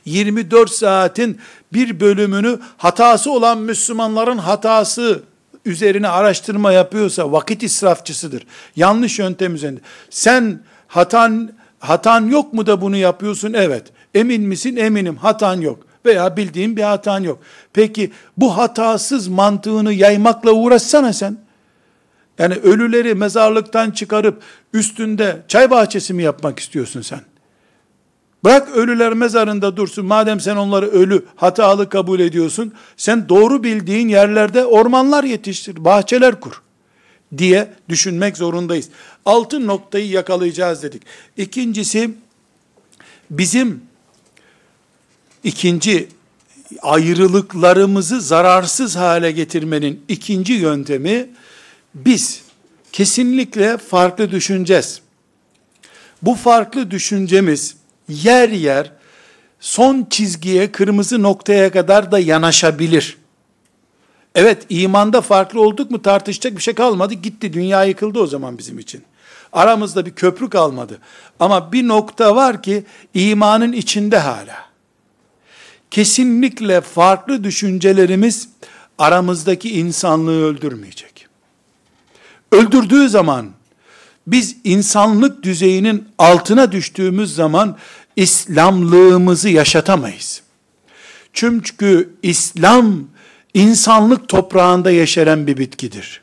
[0.05, 1.39] 24 saatin
[1.73, 5.23] bir bölümünü hatası olan Müslümanların hatası
[5.67, 8.47] üzerine araştırma yapıyorsa vakit israfçısıdır.
[8.77, 9.81] Yanlış yöntem üzerinde.
[10.11, 13.53] Sen hatan hatan yok mu da bunu yapıyorsun?
[13.53, 13.87] Evet.
[14.15, 14.77] Emin misin?
[14.77, 15.17] Eminim.
[15.17, 15.87] Hatan yok.
[16.07, 17.39] Veya bildiğin bir hatan yok.
[17.73, 21.37] Peki bu hatasız mantığını yaymakla uğraşsana sen.
[22.39, 27.21] Yani ölüleri mezarlıktan çıkarıp üstünde çay bahçesi mi yapmak istiyorsun sen?
[28.45, 30.07] Bırak ölüler mezarında dursun.
[30.07, 36.63] Madem sen onları ölü, hatalı kabul ediyorsun, sen doğru bildiğin yerlerde ormanlar yetiştir, bahçeler kur
[37.39, 38.89] diye düşünmek zorundayız.
[39.25, 41.03] Altın noktayı yakalayacağız dedik.
[41.37, 42.11] İkincisi
[43.31, 43.83] bizim
[45.45, 46.09] ikinci
[46.83, 51.31] ayrılıklarımızı zararsız hale getirmenin ikinci yöntemi
[51.95, 52.43] biz
[52.93, 55.01] kesinlikle farklı düşüneceğiz.
[56.23, 57.77] Bu farklı düşüncemiz
[58.09, 58.93] yer yer
[59.61, 63.19] son çizgiye, kırmızı noktaya kadar da yanaşabilir.
[64.35, 67.15] Evet, imanda farklı olduk mu tartışacak bir şey kalmadı.
[67.15, 69.03] Gitti, dünya yıkıldı o zaman bizim için.
[69.53, 70.99] Aramızda bir köprü kalmadı.
[71.41, 74.67] Ama bir nokta var ki imanın içinde hala.
[75.91, 78.49] Kesinlikle farklı düşüncelerimiz
[78.99, 81.27] aramızdaki insanlığı öldürmeyecek.
[82.53, 83.51] Öldürdüğü zaman
[84.27, 87.77] biz insanlık düzeyinin altına düştüğümüz zaman
[88.17, 90.43] İslamlığımızı yaşatamayız.
[91.33, 93.05] Çünkü İslam
[93.55, 96.21] insanlık toprağında yeşeren bir bitkidir.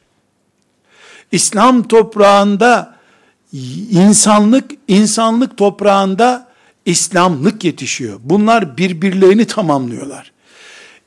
[1.32, 2.96] İslam toprağında
[3.92, 6.48] insanlık, insanlık toprağında
[6.86, 8.20] İslamlık yetişiyor.
[8.24, 10.32] Bunlar birbirlerini tamamlıyorlar.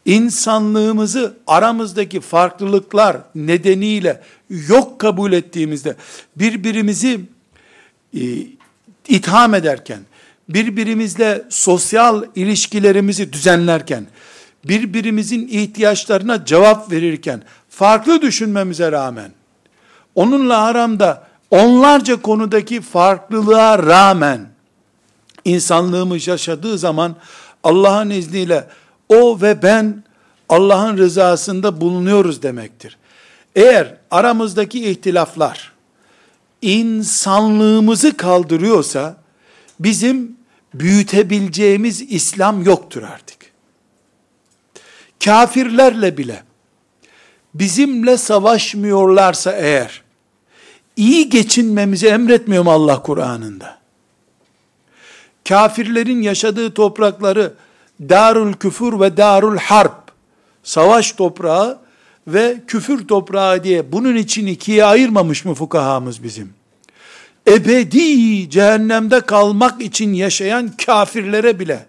[0.04, 5.96] İnsanlığımızı aramızdaki farklılıklar nedeniyle yok kabul ettiğimizde
[6.36, 7.20] birbirimizi
[8.14, 8.20] e,
[9.08, 10.00] itham ederken,
[10.48, 14.06] birbirimizle sosyal ilişkilerimizi düzenlerken,
[14.64, 19.30] birbirimizin ihtiyaçlarına cevap verirken, farklı düşünmemize rağmen,
[20.14, 24.46] onunla aramda onlarca konudaki farklılığa rağmen,
[25.44, 27.16] insanlığımız yaşadığı zaman,
[27.64, 28.68] Allah'ın izniyle
[29.08, 30.04] o ve ben
[30.48, 32.96] Allah'ın rızasında bulunuyoruz demektir.
[33.56, 35.72] Eğer aramızdaki ihtilaflar
[36.62, 39.16] insanlığımızı kaldırıyorsa
[39.80, 40.36] bizim
[40.74, 43.38] büyütebileceğimiz İslam yoktur artık.
[45.24, 46.42] Kafirlerle bile
[47.54, 50.02] bizimle savaşmıyorlarsa eğer
[50.96, 53.78] iyi geçinmemizi emretmiyor mu Allah Kur'an'ında?
[55.48, 57.54] Kafirlerin yaşadığı toprakları
[58.00, 60.12] darul küfür ve darul harp
[60.62, 61.85] savaş toprağı
[62.26, 66.50] ve küfür toprağı diye bunun için ikiye ayırmamış mı fukahamız bizim?
[67.48, 71.86] Ebedi cehennemde kalmak için yaşayan kafirlere bile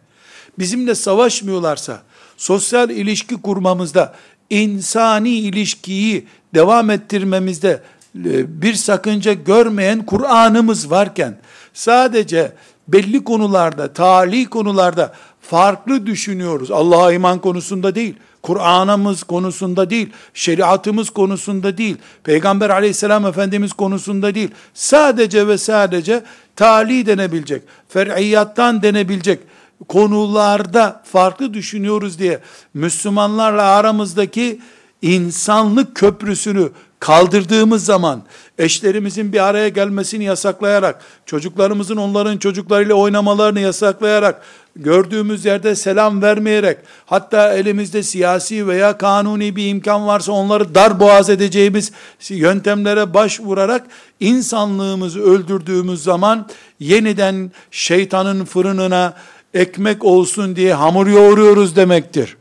[0.60, 2.02] bizimle savaşmıyorlarsa,
[2.38, 4.16] sosyal ilişki kurmamızda,
[4.50, 7.82] insani ilişkiyi devam ettirmemizde
[8.26, 11.38] e, bir sakınca görmeyen Kur'an'ımız varken,
[11.74, 12.52] sadece
[12.88, 16.72] belli konularda, tali konularda farklı düşünüyoruz.
[16.72, 18.16] Allah'a iman konusunda değil,
[18.48, 26.24] Kur'an'ımız konusunda değil, şeriatımız konusunda değil, Peygamber aleyhisselam efendimiz konusunda değil, sadece ve sadece
[26.56, 29.40] tali denebilecek, fer'iyyattan denebilecek
[29.88, 32.40] konularda farklı düşünüyoruz diye
[32.74, 34.60] Müslümanlarla aramızdaki
[35.02, 38.24] insanlık köprüsünü kaldırdığımız zaman
[38.58, 44.42] eşlerimizin bir araya gelmesini yasaklayarak, çocuklarımızın onların çocuklarıyla oynamalarını yasaklayarak,
[44.76, 51.30] gördüğümüz yerde selam vermeyerek, hatta elimizde siyasi veya kanuni bir imkan varsa onları dar boğaz
[51.30, 51.92] edeceğimiz
[52.30, 53.88] yöntemlere başvurarak
[54.20, 56.48] insanlığımızı öldürdüğümüz zaman
[56.80, 59.14] yeniden şeytanın fırınına
[59.54, 62.38] ekmek olsun diye hamur yoğuruyoruz demektir.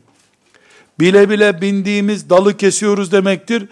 [0.99, 3.67] Bile bile bindiğimiz dalı kesiyoruz demektir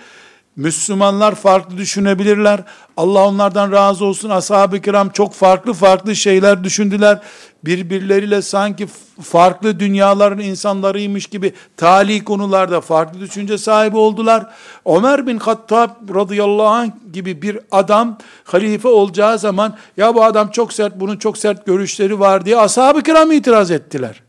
[0.55, 2.63] Müslümanlar farklı düşünebilirler.
[2.97, 4.29] Allah onlardan razı olsun.
[4.29, 7.19] Ashab-ı kiram çok farklı farklı şeyler düşündüler.
[7.65, 8.87] Birbirleriyle sanki
[9.21, 14.45] farklı dünyaların insanlarıymış gibi tali konularda farklı düşünce sahibi oldular.
[14.85, 20.73] Ömer bin Hattab radıyallahu anh gibi bir adam halife olacağı zaman ya bu adam çok
[20.73, 24.24] sert, bunun çok sert görüşleri var diye ashab-ı kiram itiraz ettiler.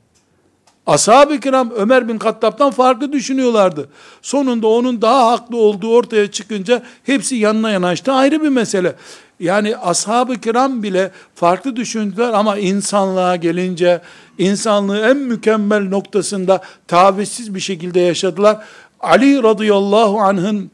[0.87, 3.88] Ashab-ı kiram Ömer bin Kattab'dan farklı düşünüyorlardı.
[4.22, 8.12] Sonunda onun daha haklı olduğu ortaya çıkınca hepsi yanına yanaştı.
[8.12, 8.94] Ayrı bir mesele.
[9.40, 14.01] Yani ashab-ı kiram bile farklı düşündüler ama insanlığa gelince
[14.38, 18.64] insanlığı en mükemmel noktasında tavizsiz bir şekilde yaşadılar.
[19.01, 20.70] Ali radıyallahu anh'ın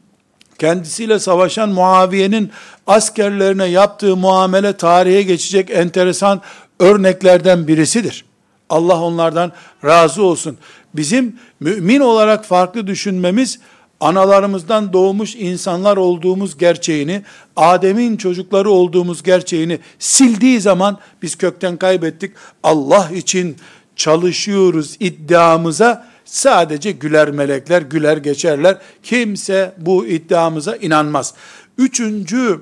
[0.59, 2.51] kendisiyle savaşan Muaviye'nin
[2.87, 6.41] askerlerine yaptığı muamele tarihe geçecek enteresan
[6.79, 8.25] örneklerden birisidir.
[8.73, 9.51] Allah onlardan
[9.85, 10.57] razı olsun.
[10.93, 13.59] Bizim mümin olarak farklı düşünmemiz,
[13.99, 17.23] analarımızdan doğmuş insanlar olduğumuz gerçeğini,
[17.55, 22.31] Adem'in çocukları olduğumuz gerçeğini sildiği zaman biz kökten kaybettik.
[22.63, 23.57] Allah için
[23.95, 28.77] çalışıyoruz iddiamıza sadece güler melekler, güler geçerler.
[29.03, 31.33] Kimse bu iddiamıza inanmaz.
[31.77, 32.59] Üçüncü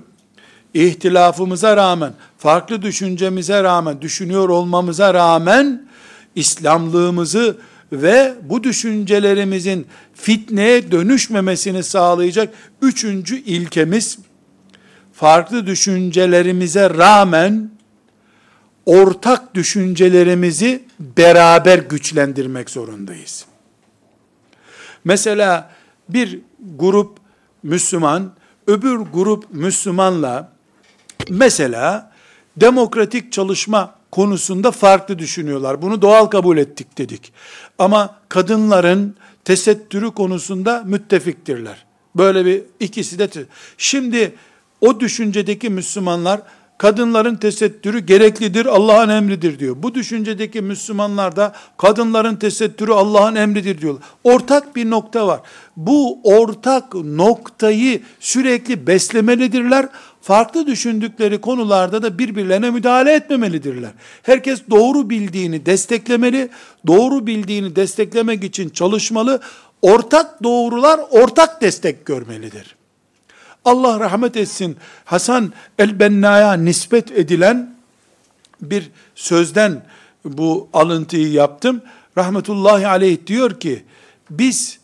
[0.74, 5.91] ihtilafımıza rağmen farklı düşüncemize rağmen, düşünüyor olmamıza rağmen
[6.36, 7.58] İslamlığımızı
[7.92, 14.20] ve bu düşüncelerimizin fitneye dönüşmemesini sağlayacak üçüncü ilkemiz,
[15.14, 17.72] farklı düşüncelerimize rağmen
[18.86, 23.46] ortak düşüncelerimizi beraber güçlendirmek zorundayız.
[25.04, 25.72] Mesela
[26.10, 26.40] bir
[26.76, 27.18] grup
[27.64, 28.34] Müslüman,
[28.68, 30.52] öbür grup Müslümanla
[31.30, 32.12] mesela
[32.58, 35.82] demokratik çalışma konusunda farklı düşünüyorlar.
[35.82, 37.34] Bunu doğal kabul ettik dedik.
[37.80, 41.86] Ama kadınların tesettürü konusunda müttefiktirler.
[42.16, 43.30] Böyle bir ikisi de.
[43.78, 44.36] Şimdi
[44.82, 46.42] o düşüncedeki Müslümanlar
[46.82, 49.76] kadınların tesettürü gereklidir, Allah'ın emridir diyor.
[49.80, 54.04] Bu düşüncedeki Müslümanlar da kadınların tesettürü Allah'ın emridir diyorlar.
[54.24, 55.40] Ortak bir nokta var.
[55.78, 59.90] Bu ortak noktayı sürekli beslemelidirler.
[60.22, 63.92] Farklı düşündükleri konularda da birbirlerine müdahale etmemelidirler.
[64.24, 66.50] Herkes doğru bildiğini desteklemeli,
[66.88, 69.42] doğru bildiğini desteklemek için çalışmalı.
[69.82, 72.76] Ortak doğrular ortak destek görmelidir.
[73.66, 77.76] Allah rahmet etsin Hasan el-Benna'ya nispet edilen
[78.62, 79.84] bir sözden
[80.26, 81.82] bu alıntıyı yaptım.
[82.18, 83.84] Rahmetullahi aleyh diyor ki
[84.30, 84.80] biz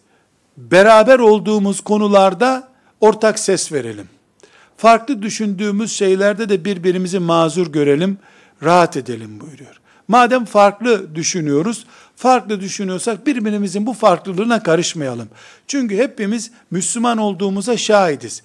[0.57, 2.67] beraber olduğumuz konularda
[3.01, 4.16] ortak ses verelim.
[4.77, 8.17] Farklı düşündüğümüz şeylerde de birbirimizi mazur görelim,
[8.63, 9.79] rahat edelim buyuruyor.
[10.07, 11.85] Madem farklı düşünüyoruz,
[12.15, 15.29] farklı düşünüyorsak birbirimizin bu farklılığına karışmayalım.
[15.67, 18.41] Çünkü hepimiz Müslüman olduğumuza şahidiz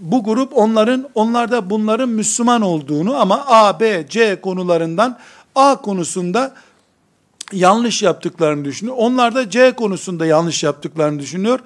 [0.00, 5.18] bu grup onların, onlarda bunların Müslüman olduğunu ama A, B, C konularından
[5.54, 6.54] A konusunda
[7.52, 8.96] yanlış yaptıklarını düşünüyor.
[8.98, 11.60] Onlar da C konusunda yanlış yaptıklarını düşünüyor.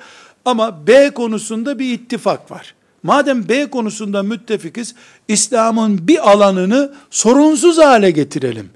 [0.44, 2.74] Ama B konusunda bir ittifak var.
[3.02, 4.94] Madem B konusunda müttefikiz,
[5.28, 8.70] İslam'ın bir alanını sorunsuz hale getirelim.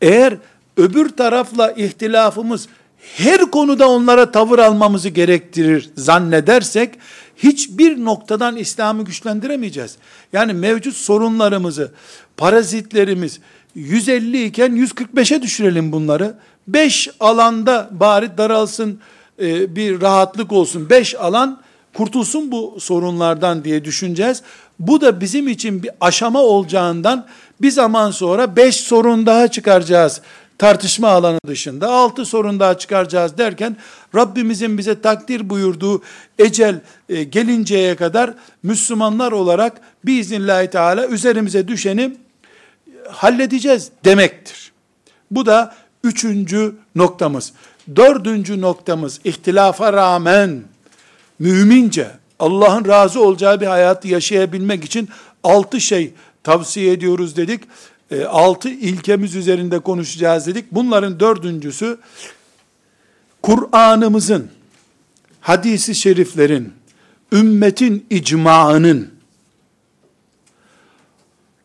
[0.00, 0.36] Eğer
[0.76, 2.68] öbür tarafla ihtilafımız
[3.16, 6.94] her konuda onlara tavır almamızı gerektirir zannedersek,
[7.36, 9.96] hiçbir noktadan İslam'ı güçlendiremeyeceğiz.
[10.32, 11.92] Yani mevcut sorunlarımızı,
[12.36, 13.40] parazitlerimiz
[13.74, 16.34] 150 iken 145'e düşürelim bunları.
[16.68, 19.00] 5 alanda bari daralsın,
[19.42, 20.90] e, bir rahatlık olsun.
[20.90, 21.60] 5 alan
[21.94, 24.42] kurtulsun bu sorunlardan diye düşüneceğiz.
[24.78, 27.26] Bu da bizim için bir aşama olacağından
[27.62, 30.20] bir zaman sonra 5 sorun daha çıkaracağız
[30.60, 33.76] tartışma alanı dışında altı sorun daha çıkaracağız derken
[34.14, 36.02] Rabbimizin bize takdir buyurduğu
[36.38, 42.12] ecel e, gelinceye kadar Müslümanlar olarak biiznillahü teala üzerimize düşeni e,
[43.10, 44.72] halledeceğiz demektir.
[45.30, 45.74] Bu da
[46.04, 47.52] üçüncü noktamız.
[47.96, 50.62] Dördüncü noktamız ihtilafa rağmen
[51.40, 55.08] mümince Allah'ın razı olacağı bir hayatı yaşayabilmek için
[55.42, 57.60] altı şey tavsiye ediyoruz dedik
[58.10, 60.72] e, altı ilkemiz üzerinde konuşacağız dedik.
[60.72, 61.98] Bunların dördüncüsü
[63.42, 64.50] Kur'an'ımızın,
[65.40, 66.72] hadisi şeriflerin,
[67.32, 69.10] ümmetin icmaının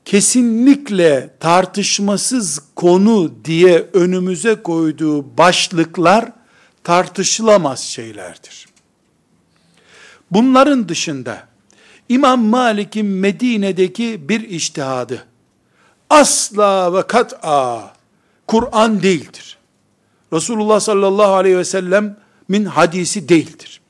[0.06, 6.32] kesinlikle tartışmasız konu diye önümüze koyduğu başlıklar
[6.84, 8.75] tartışılamaz şeylerdir.
[10.32, 11.48] Bunların dışında
[12.10, 15.26] İmam Malik'in Medine'deki bir iştihadı,
[16.10, 17.94] asla ve kat'a
[18.48, 19.58] Kur'an değildir.
[20.34, 23.82] Resulullah sallallahu aleyhi ve sellem min hadisi değildir.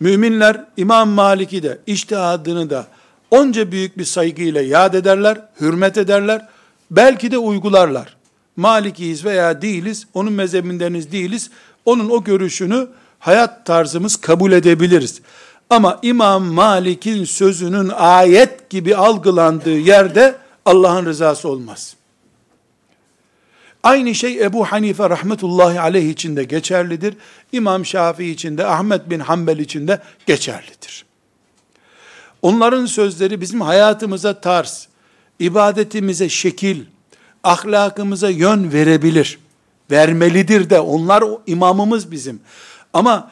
[0.00, 2.86] Müminler İmam Malik'i de iştihadını da
[3.30, 6.48] onca büyük bir saygıyla yad ederler, hürmet ederler,
[6.90, 8.16] belki de uygularlar.
[8.56, 11.50] Malikiyiz veya değiliz, onun mezhebindeniz değiliz,
[11.84, 12.88] onun o görüşünü
[13.22, 15.20] hayat tarzımız kabul edebiliriz.
[15.70, 21.96] Ama İmam Malik'in sözünün ayet gibi algılandığı yerde Allah'ın rızası olmaz.
[23.82, 27.16] Aynı şey Ebu Hanife rahmetullahi aleyh için de geçerlidir.
[27.52, 31.04] İmam Şafii için de, Ahmet bin Hanbel için de geçerlidir.
[32.42, 34.88] Onların sözleri bizim hayatımıza tarz,
[35.38, 36.84] ibadetimize şekil,
[37.44, 39.38] ahlakımıza yön verebilir.
[39.90, 42.40] Vermelidir de onlar imamımız bizim.
[42.92, 43.30] Ama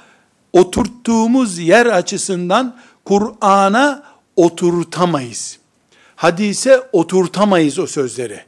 [0.52, 4.02] oturttuğumuz yer açısından Kur'an'a
[4.36, 5.60] oturtamayız
[6.20, 8.40] hadise oturtamayız o sözleri.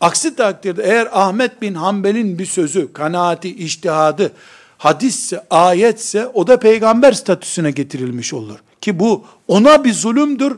[0.00, 4.32] Aksi takdirde eğer Ahmet bin Hanbel'in bir sözü, kanaati, iştihadı,
[4.78, 8.58] hadisse, ayetse o da peygamber statüsüne getirilmiş olur.
[8.80, 10.56] Ki bu ona bir zulümdür.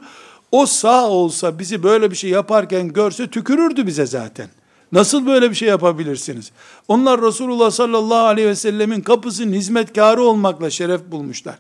[0.53, 4.49] O sağ olsa bizi böyle bir şey yaparken görse tükürürdü bize zaten.
[4.93, 6.51] Nasıl böyle bir şey yapabilirsiniz?
[6.89, 11.59] Onlar Resulullah sallallahu aleyhi ve sellemin kapısının hizmetkarı olmakla şeref bulmuşlar.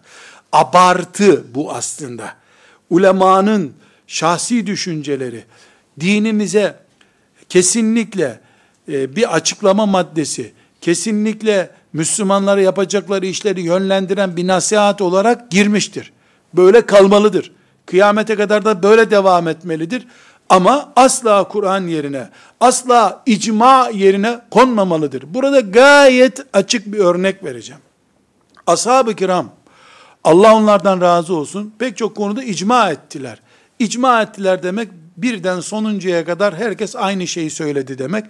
[0.52, 2.34] Abartı bu aslında.
[2.90, 3.72] Ulemanın
[4.06, 5.44] şahsi düşünceleri,
[6.00, 6.78] dinimize
[7.48, 8.40] kesinlikle
[8.88, 16.12] e, bir açıklama maddesi, kesinlikle Müslümanlara yapacakları işleri yönlendiren bir nasihat olarak girmiştir.
[16.54, 17.52] Böyle kalmalıdır.
[17.86, 20.06] Kıyamete kadar da böyle devam etmelidir.
[20.48, 22.28] Ama asla Kur'an yerine,
[22.60, 25.34] asla icma yerine konmamalıdır.
[25.34, 27.82] Burada gayet açık bir örnek vereceğim.
[28.66, 29.50] Ashab-ı kiram,
[30.24, 33.40] Allah onlardan razı olsun, pek çok konuda icma ettiler.
[33.78, 38.24] İcma ettiler demek, birden sonuncuya kadar herkes aynı şeyi söyledi demek.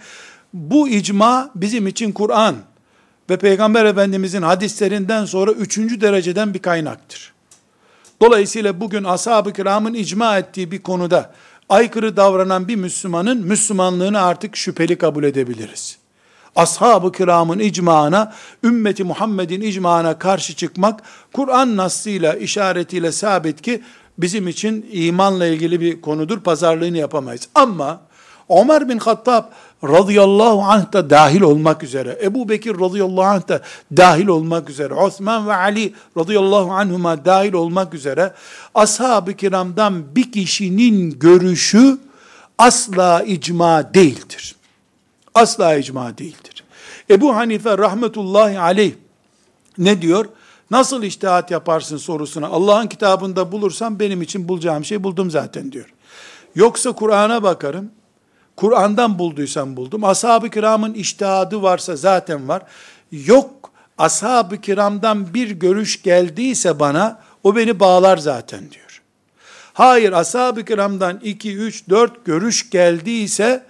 [0.54, 2.56] Bu icma bizim için Kur'an
[3.30, 7.32] ve Peygamber Efendimizin hadislerinden sonra üçüncü dereceden bir kaynaktır.
[8.20, 11.32] Dolayısıyla bugün ashab-ı kiramın icma ettiği bir konuda
[11.72, 15.98] aykırı davranan bir Müslümanın Müslümanlığını artık şüpheli kabul edebiliriz.
[16.56, 18.32] Ashab-ı kiramın icmağına,
[18.64, 21.02] ümmeti Muhammed'in icmağına karşı çıkmak,
[21.32, 23.82] Kur'an nasıyla, işaretiyle sabit ki,
[24.18, 27.48] bizim için imanla ilgili bir konudur, pazarlığını yapamayız.
[27.54, 28.00] Ama,
[28.60, 29.44] Ömer bin Hattab
[29.84, 33.60] radıyallahu anh da dahil olmak üzere, Ebu Bekir radıyallahu anh da
[33.96, 38.32] dahil olmak üzere, Osman ve Ali radıyallahu anhuma dahil olmak üzere,
[38.74, 41.98] ashab-ı kiramdan bir kişinin görüşü
[42.58, 44.56] asla icma değildir.
[45.34, 46.64] Asla icma değildir.
[47.10, 48.92] Ebu Hanife rahmetullahi aleyh
[49.78, 50.26] ne diyor?
[50.70, 55.94] Nasıl iştihat yaparsın sorusuna Allah'ın kitabında bulursam benim için bulacağım şey buldum zaten diyor.
[56.54, 57.90] Yoksa Kur'an'a bakarım,
[58.56, 60.04] Kur'an'dan bulduysam buldum.
[60.04, 62.62] Ashab-ı kiramın iştihadı varsa zaten var.
[63.12, 69.02] Yok ashab-ı kiramdan bir görüş geldiyse bana o beni bağlar zaten diyor.
[69.72, 73.64] Hayır ashab-ı kiramdan iki, üç, dört görüş geldiyse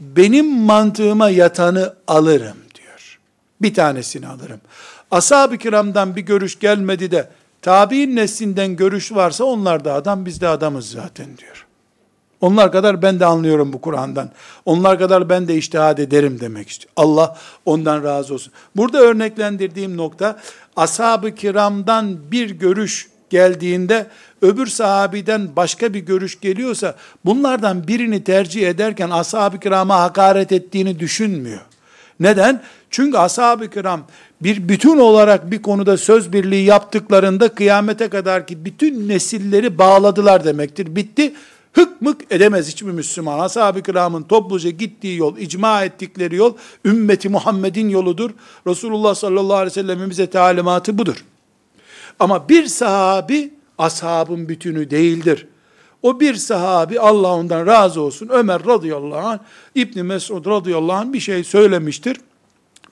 [0.00, 3.18] benim mantığıma yatanı alırım diyor.
[3.62, 4.60] Bir tanesini alırım.
[5.10, 7.28] Ashab-ı kiramdan bir görüş gelmedi de
[7.62, 11.66] tabi'in neslinden görüş varsa onlar da adam biz de adamız zaten diyor.
[12.44, 14.30] Onlar kadar ben de anlıyorum bu Kur'an'dan.
[14.64, 16.92] Onlar kadar ben de iştihad ederim demek istiyor.
[16.96, 18.52] Allah ondan razı olsun.
[18.76, 20.40] Burada örneklendirdiğim nokta
[20.76, 24.06] ashab-ı kiramdan bir görüş geldiğinde
[24.42, 31.60] öbür sahabiden başka bir görüş geliyorsa bunlardan birini tercih ederken ashab-ı kirama hakaret ettiğini düşünmüyor.
[32.20, 32.62] Neden?
[32.90, 34.00] Çünkü ashab-ı kiram
[34.40, 40.96] bir bütün olarak bir konuda söz birliği yaptıklarında kıyamete kadar ki bütün nesilleri bağladılar demektir.
[40.96, 41.34] Bitti
[41.74, 43.38] hıkmık edemez hiçbir Müslüman.
[43.38, 46.54] Ashab-ı kiramın topluca gittiği yol, icma ettikleri yol,
[46.84, 48.30] ümmeti Muhammed'in yoludur.
[48.66, 51.24] Resulullah sallallahu aleyhi ve sellem'in bize talimatı budur.
[52.18, 55.46] Ama bir sahabi, ashabın bütünü değildir.
[56.02, 59.38] O bir sahabi, Allah ondan razı olsun, Ömer radıyallahu anh,
[59.74, 62.16] İbni Mesud radıyallahu anh bir şey söylemiştir.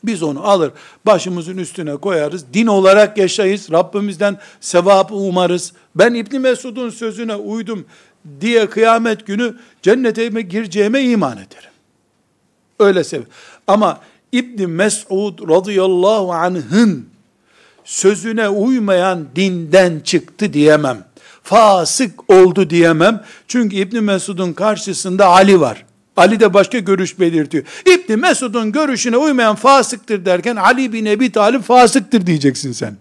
[0.05, 0.73] Biz onu alır,
[1.07, 5.73] başımızın üstüne koyarız, din olarak yaşayız, Rabbimizden sevabı umarız.
[5.95, 7.85] Ben İbni Mesud'un sözüne uydum,
[8.41, 11.71] diye kıyamet günü cennete gireceğime iman ederim.
[12.79, 13.23] Öyle sev.
[13.67, 14.01] Ama
[14.33, 17.07] İbn Mes'ud radıyallahu anh'ın
[17.85, 21.05] sözüne uymayan dinden çıktı diyemem.
[21.43, 23.25] Fasık oldu diyemem.
[23.49, 25.85] Çünkü İbn Mesud'un karşısında Ali var.
[26.17, 27.65] Ali de başka görüş belirtiyor.
[27.87, 32.97] İbn Mesud'un görüşüne uymayan fasıktır derken Ali bin Ebi Talib fasıktır diyeceksin sen.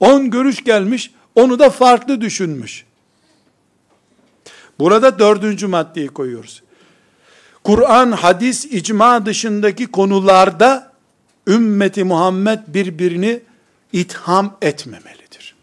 [0.00, 2.84] On görüş gelmiş, onu da farklı düşünmüş.
[4.78, 6.62] Burada dördüncü maddeyi koyuyoruz.
[7.64, 10.92] Kur'an, hadis, icma dışındaki konularda
[11.46, 13.40] ümmeti Muhammed birbirini
[13.92, 15.54] itham etmemelidir.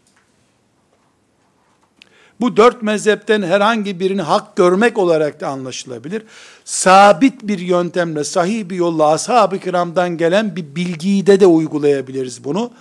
[2.39, 6.23] Bu dört mezhepten herhangi birini hak görmek olarak da anlaşılabilir.
[6.65, 12.71] Sabit bir yöntemle, sahih bir yolla ashab-ı kiramdan gelen bir bilgiyi de de uygulayabiliriz bunu.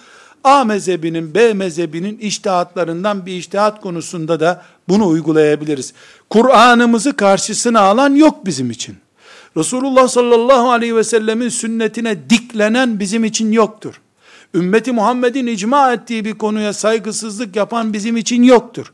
[0.49, 5.93] A mezhebinin, B mezhebinin iştihatlarından bir iştihat konusunda da bunu uygulayabiliriz.
[6.31, 8.97] Kur'an'ımızı karşısına alan yok bizim için.
[9.57, 14.01] Resulullah sallallahu aleyhi ve sellemin sünnetine diklenen bizim için yoktur.
[14.55, 18.93] Ümmeti Muhammed'in icma ettiği bir konuya saygısızlık yapan bizim için yoktur.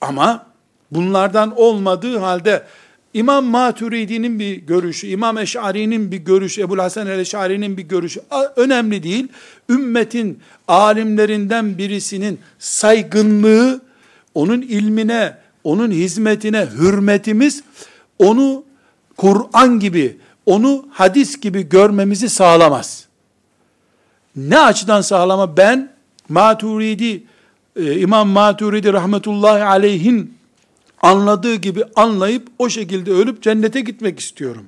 [0.00, 0.46] Ama
[0.90, 2.66] bunlardan olmadığı halde
[3.14, 8.20] İmam Maturidi'nin bir görüşü, İmam Eş'ari'nin bir görüşü, Ebu Hasan el-Eş'ari'nin bir görüşü
[8.56, 9.28] önemli değil.
[9.68, 10.38] Ümmetin
[10.68, 13.80] alimlerinden birisinin saygınlığı,
[14.34, 17.62] onun ilmine, onun hizmetine hürmetimiz,
[18.18, 18.64] onu
[19.16, 23.06] Kur'an gibi, onu hadis gibi görmemizi sağlamaz.
[24.36, 25.56] Ne açıdan sağlama?
[25.56, 25.92] Ben
[26.28, 27.22] Maturidi,
[27.76, 30.34] e, İmam Maturidi rahmetullahi aleyhin
[31.02, 34.66] anladığı gibi anlayıp o şekilde ölüp cennete gitmek istiyorum.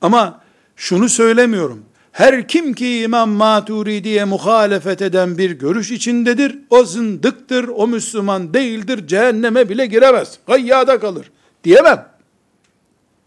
[0.00, 0.40] Ama
[0.76, 1.84] şunu söylemiyorum.
[2.12, 9.06] Her kim ki İmam Maturidi'ye muhalefet eden bir görüş içindedir, o zındıktır, o Müslüman değildir,
[9.06, 11.30] cehenneme bile giremez, gayyada kalır.
[11.64, 12.08] Diyemem.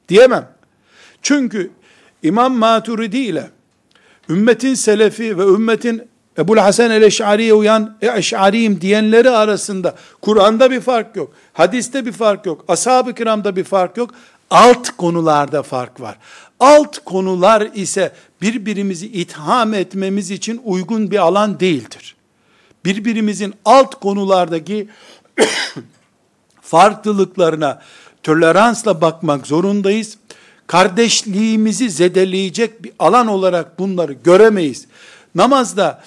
[0.09, 0.49] Diyemem.
[1.21, 1.71] Çünkü
[2.23, 3.49] İmam Maturidi ile
[4.29, 6.01] ümmetin selefi ve ümmetin
[6.37, 11.31] Ebu'l Hasan el-Eş'ari'ye uyan Eş'ariyim diyenleri arasında Kur'an'da bir fark yok.
[11.53, 12.65] Hadiste bir fark yok.
[12.67, 14.09] Ashab-ı kiramda bir fark yok.
[14.49, 16.17] Alt konularda fark var.
[16.59, 18.11] Alt konular ise
[18.41, 22.15] birbirimizi itham etmemiz için uygun bir alan değildir.
[22.85, 24.89] Birbirimizin alt konulardaki
[26.61, 27.81] farklılıklarına
[28.23, 30.17] toleransla bakmak zorundayız.
[30.67, 34.87] Kardeşliğimizi zedeleyecek bir alan olarak bunları göremeyiz.
[35.35, 36.01] Namazda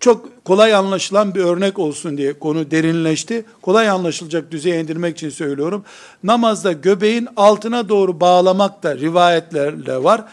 [0.00, 3.44] çok kolay anlaşılan bir örnek olsun diye konu derinleşti.
[3.62, 5.84] Kolay anlaşılacak düzeye indirmek için söylüyorum.
[6.24, 10.24] Namazda göbeğin altına doğru bağlamak da rivayetlerle var.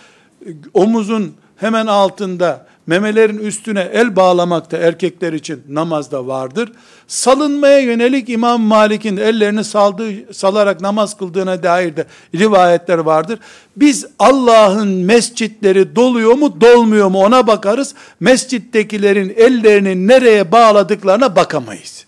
[0.73, 6.71] Omuzun hemen altında memelerin üstüne el bağlamakta erkekler için namazda vardır.
[7.07, 12.05] Salınmaya yönelik İmam Malik'in ellerini saldığı, salarak namaz kıldığına dair de
[12.35, 13.39] rivayetler vardır.
[13.75, 17.95] Biz Allah'ın mescitleri doluyor mu dolmuyor mu ona bakarız.
[18.19, 22.05] Mescittekilerin ellerini nereye bağladıklarına bakamayız.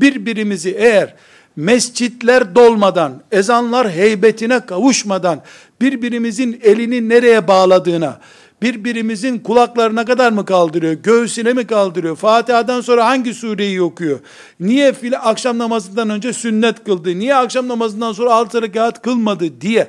[0.00, 1.14] Birbirimizi eğer
[1.56, 5.42] mescitler dolmadan, ezanlar heybetine kavuşmadan
[5.80, 8.20] birbirimizin elini nereye bağladığına,
[8.62, 14.18] birbirimizin kulaklarına kadar mı kaldırıyor, göğsüne mi kaldırıyor, Fatiha'dan sonra hangi sureyi okuyor,
[14.60, 19.88] niye file, akşam namazından önce sünnet kıldı, niye akşam namazından sonra altı rekat kılmadı diye,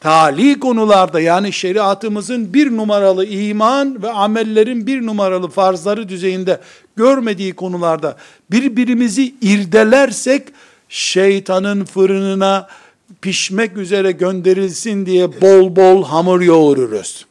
[0.00, 6.60] tali konularda yani şeriatımızın bir numaralı iman ve amellerin bir numaralı farzları düzeyinde
[6.96, 8.16] görmediği konularda
[8.50, 10.42] birbirimizi irdelersek
[10.88, 12.68] şeytanın fırınına
[13.22, 17.26] pişmek üzere gönderilsin diye bol bol hamur yoğururuz.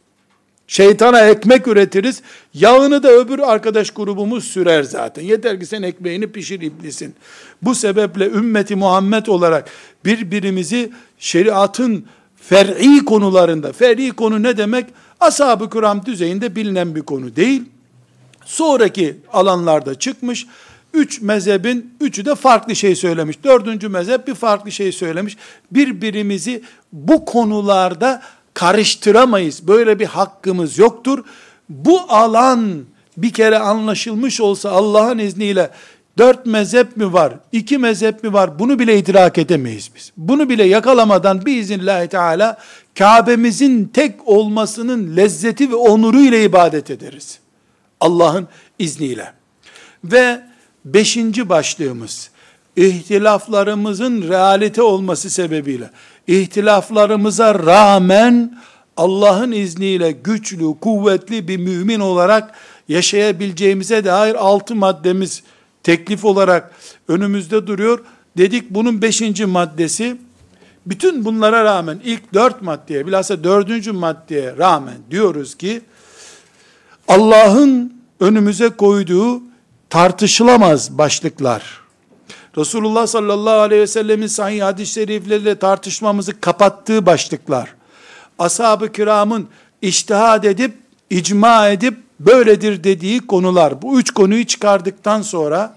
[0.68, 2.22] Şeytana ekmek üretiriz.
[2.54, 5.22] Yağını da öbür arkadaş grubumuz sürer zaten.
[5.22, 7.14] Yeter ki sen ekmeğini pişir iblisin.
[7.62, 9.70] Bu sebeple ümmeti Muhammed olarak
[10.04, 12.06] birbirimizi şeriatın
[12.36, 14.86] fer'i konularında, fer'i konu ne demek?
[15.20, 17.62] Ashab-ı kiram düzeyinde bilinen bir konu değil.
[18.44, 20.46] Sonraki alanlarda çıkmış.
[20.94, 23.44] Üç mezhebin üçü de farklı şey söylemiş.
[23.44, 25.36] Dördüncü mezhep bir farklı şey söylemiş.
[25.70, 26.62] Birbirimizi
[26.92, 28.22] bu konularda
[28.54, 29.68] karıştıramayız.
[29.68, 31.24] Böyle bir hakkımız yoktur.
[31.68, 32.84] Bu alan
[33.16, 35.70] bir kere anlaşılmış olsa Allah'ın izniyle
[36.18, 40.12] dört mezhep mi var, iki mezhep mi var bunu bile idrak edemeyiz biz.
[40.16, 42.58] Bunu bile yakalamadan biiznillahü teala
[42.98, 47.38] Kabe'mizin tek olmasının lezzeti ve onuru ile ibadet ederiz.
[48.00, 48.48] Allah'ın
[48.78, 49.32] izniyle.
[50.04, 50.40] Ve
[50.84, 52.30] beşinci başlığımız,
[52.76, 55.90] ihtilaflarımızın realite olması sebebiyle,
[56.26, 58.58] ihtilaflarımıza rağmen
[58.96, 62.54] Allah'ın izniyle güçlü, kuvvetli bir mümin olarak
[62.88, 65.42] yaşayabileceğimize dair altı maddemiz
[65.82, 66.70] teklif olarak
[67.08, 68.04] önümüzde duruyor.
[68.38, 70.16] Dedik bunun beşinci maddesi,
[70.86, 75.80] bütün bunlara rağmen ilk dört maddeye, bilhassa dördüncü maddeye rağmen diyoruz ki,
[77.08, 79.42] Allah'ın önümüze koyduğu
[79.90, 81.83] tartışılamaz başlıklar,
[82.56, 87.74] Resulullah sallallahu aleyhi ve sellemin sahih hadis-i şerifleriyle tartışmamızı kapattığı başlıklar,
[88.38, 89.48] ashab-ı kiramın
[89.82, 90.74] iştihad edip,
[91.10, 95.76] icma edip, böyledir dediği konular, bu üç konuyu çıkardıktan sonra,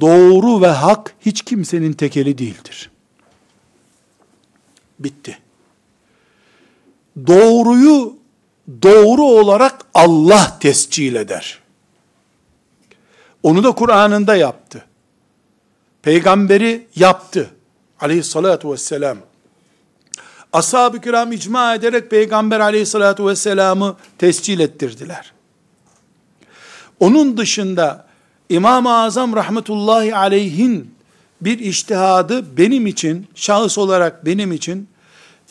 [0.00, 2.90] doğru ve hak hiç kimsenin tekeli değildir.
[4.98, 5.38] Bitti.
[7.26, 8.16] Doğruyu
[8.82, 11.58] doğru olarak Allah tescil eder.
[13.42, 14.84] Onu da Kur'an'ında yaptı.
[16.02, 17.50] Peygamberi yaptı.
[18.00, 19.18] Aleyhissalatu vesselam.
[20.52, 25.32] Ashab-ı kiram icma ederek Peygamber aleyhissalatu vesselamı tescil ettirdiler.
[27.00, 28.06] Onun dışında
[28.48, 30.94] İmam-ı Azam rahmetullahi aleyhin
[31.40, 34.88] bir iştihadı benim için, şahıs olarak benim için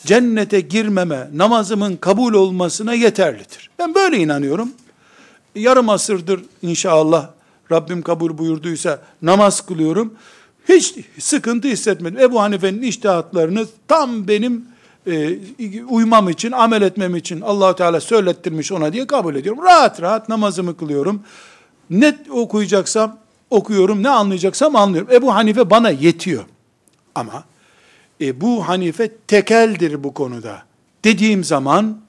[0.06, 3.70] cennete girmeme, namazımın kabul olmasına yeterlidir.
[3.78, 4.72] Ben böyle inanıyorum.
[5.54, 7.28] Yarım asırdır inşallah
[7.72, 10.14] Rabbim kabul buyurduysa namaz kılıyorum.
[10.70, 12.18] Hiç sıkıntı hissetmedim.
[12.18, 14.64] Ebu Hanife'nin iştihatlarını tam benim
[15.06, 15.38] e,
[15.88, 19.64] uymam için, amel etmem için allah Teala söylettirmiş ona diye kabul ediyorum.
[19.64, 21.22] Rahat rahat namazımı kılıyorum.
[21.90, 23.18] Ne okuyacaksam
[23.50, 25.12] okuyorum, ne anlayacaksam anlıyorum.
[25.12, 26.44] Ebu Hanife bana yetiyor.
[27.14, 27.44] Ama
[28.20, 30.62] Ebu Hanife tekeldir bu konuda.
[31.04, 32.00] Dediğim zaman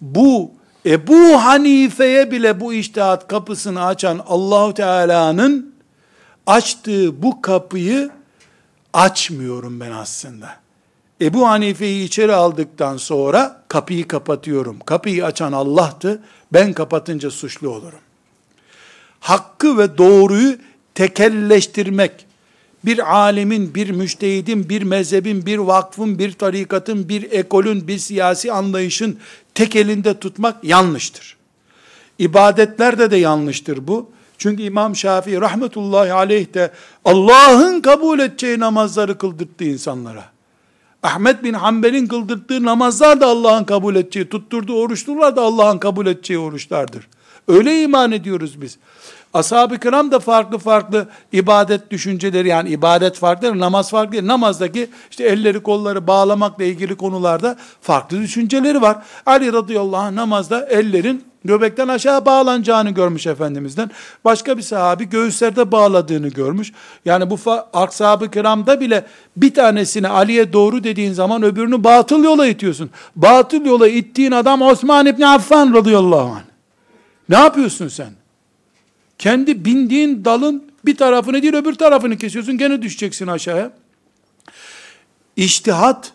[0.00, 0.50] bu
[0.86, 5.73] Ebu Hanife'ye bile bu iştihat kapısını açan Allahu Teala'nın
[6.46, 8.10] açtığı bu kapıyı
[8.92, 10.56] açmıyorum ben aslında.
[11.20, 14.78] Ebu Hanife'yi içeri aldıktan sonra kapıyı kapatıyorum.
[14.86, 16.22] Kapıyı açan Allah'tı.
[16.52, 17.98] Ben kapatınca suçlu olurum.
[19.20, 20.56] Hakkı ve doğruyu
[20.94, 22.26] tekelleştirmek,
[22.84, 29.18] bir alemin, bir müştehidin, bir mezhebin, bir vakfın, bir tarikatın, bir ekolün, bir siyasi anlayışın
[29.54, 31.36] tek elinde tutmak yanlıştır.
[32.18, 34.10] İbadetlerde de yanlıştır bu.
[34.38, 36.70] Çünkü İmam Şafii rahmetullahi aleyh de
[37.04, 40.24] Allah'ın kabul edeceği namazları kıldırttı insanlara.
[41.02, 46.38] Ahmet bin Hanbel'in kıldırttığı namazlar da Allah'ın kabul edeceği, tutturduğu oruçlar da Allah'ın kabul edeceği
[46.38, 47.08] oruçlardır.
[47.48, 48.78] Öyle iman ediyoruz biz.
[49.34, 54.26] Ashab-ı kiram da farklı farklı ibadet düşünceleri yani ibadet farklı, namaz farklı.
[54.26, 58.96] Namazdaki işte elleri kolları bağlamakla ilgili konularda farklı düşünceleri var.
[59.26, 63.90] Ali radıyallahu anh namazda ellerin göbekten aşağı bağlanacağını görmüş Efendimiz'den.
[64.24, 66.72] Başka bir sahabi göğüslerde bağladığını görmüş.
[67.04, 67.38] Yani bu
[67.72, 69.04] ashab-ı kiramda bile
[69.36, 72.90] bir tanesini Ali'ye doğru dediğin zaman öbürünü batıl yola itiyorsun.
[73.16, 76.44] Batıl yola ittiğin adam Osman İbni Affan radıyallahu anh.
[77.28, 78.23] Ne yapıyorsun sen?
[79.18, 83.72] Kendi bindiğin dalın bir tarafını değil öbür tarafını kesiyorsun gene düşeceksin aşağıya.
[85.36, 86.12] İçtihat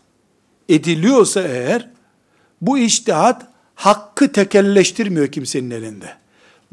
[0.70, 1.90] ediliyorsa eğer
[2.62, 6.14] bu içtihat hakkı tekelleştirmiyor kimsenin elinde.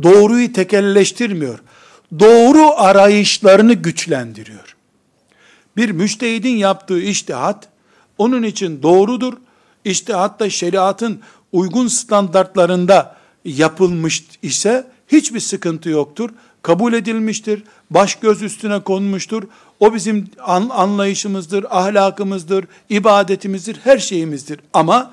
[0.03, 1.59] Doğruyu tekelleştirmiyor.
[2.19, 4.77] Doğru arayışlarını güçlendiriyor.
[5.77, 7.69] Bir müştehidin yaptığı iştihat
[8.19, 9.35] onun için doğrudur.
[9.85, 11.21] İştihat da şeriatın
[11.53, 16.31] uygun standartlarında yapılmış ise hiçbir sıkıntı yoktur.
[16.63, 17.63] Kabul edilmiştir.
[17.91, 19.43] Baş göz üstüne konmuştur.
[19.81, 20.29] O bizim
[20.71, 24.61] anlayışımızdır, ahlakımızdır, ibadetimizdir, her şeyimizdir.
[24.73, 25.11] Ama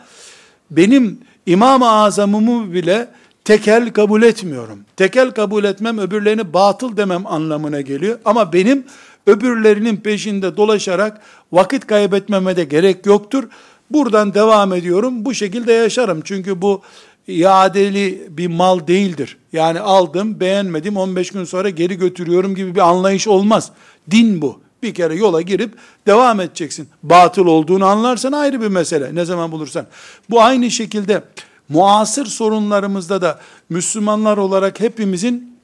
[0.72, 3.08] benim İmam-ı Azam'ımı bile
[3.46, 4.80] tekel kabul etmiyorum.
[4.96, 8.20] Tekel kabul etmem öbürlerini batıl demem anlamına geliyor.
[8.26, 8.86] Ama benim
[9.28, 11.22] öbürlerinin peşinde dolaşarak
[11.52, 13.44] vakit kaybetmeme de gerek yoktur.
[13.92, 15.26] Buradan devam ediyorum.
[15.26, 16.22] Bu şekilde yaşarım.
[16.24, 16.82] Çünkü bu
[17.28, 19.38] iadeli bir mal değildir.
[19.54, 23.72] Yani aldım, beğenmedim, 15 gün sonra geri götürüyorum gibi bir anlayış olmaz.
[24.12, 24.64] Din bu.
[24.84, 25.74] Bir kere yola girip
[26.08, 26.88] devam edeceksin.
[27.04, 29.16] Batıl olduğunu anlarsan ayrı bir mesele.
[29.16, 29.86] Ne zaman bulursan.
[30.30, 31.24] Bu aynı şekilde
[31.70, 35.58] muasır sorunlarımızda da Müslümanlar olarak hepimizin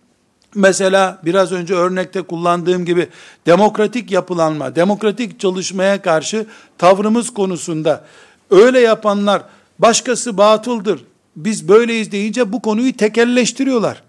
[0.55, 3.07] mesela biraz önce örnekte kullandığım gibi
[3.45, 6.45] demokratik yapılanma, demokratik çalışmaya karşı
[6.77, 8.05] tavrımız konusunda
[8.49, 9.41] öyle yapanlar
[9.79, 11.05] başkası batıldır,
[11.45, 14.03] biz böyleyiz deyince bu konuyu tekelleştiriyorlar.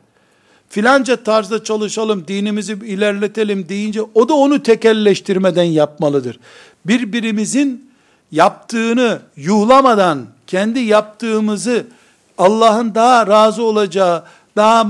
[0.68, 6.40] Filanca tarzda çalışalım, dinimizi ilerletelim deyince o da onu tekelleştirmeden yapmalıdır.
[6.86, 7.90] Birbirimizin
[8.32, 11.86] yaptığını yuhlamadan kendi yaptığımızı
[12.38, 14.24] Allah'ın daha razı olacağı,
[14.56, 14.86] daha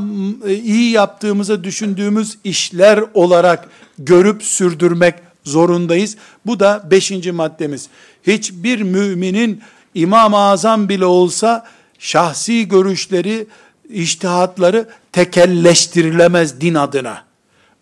[0.47, 3.68] e, iyi yaptığımızı düşündüğümüz işler olarak
[3.99, 5.14] görüp sürdürmek
[5.45, 6.16] zorundayız.
[6.47, 7.88] Bu da beşinci maddemiz.
[8.26, 9.61] Hiçbir müminin
[9.95, 11.66] İmam-ı Azam bile olsa
[12.01, 13.46] şahsi görüşleri,
[13.88, 17.24] iştihatları tekelleştirilemez din adına.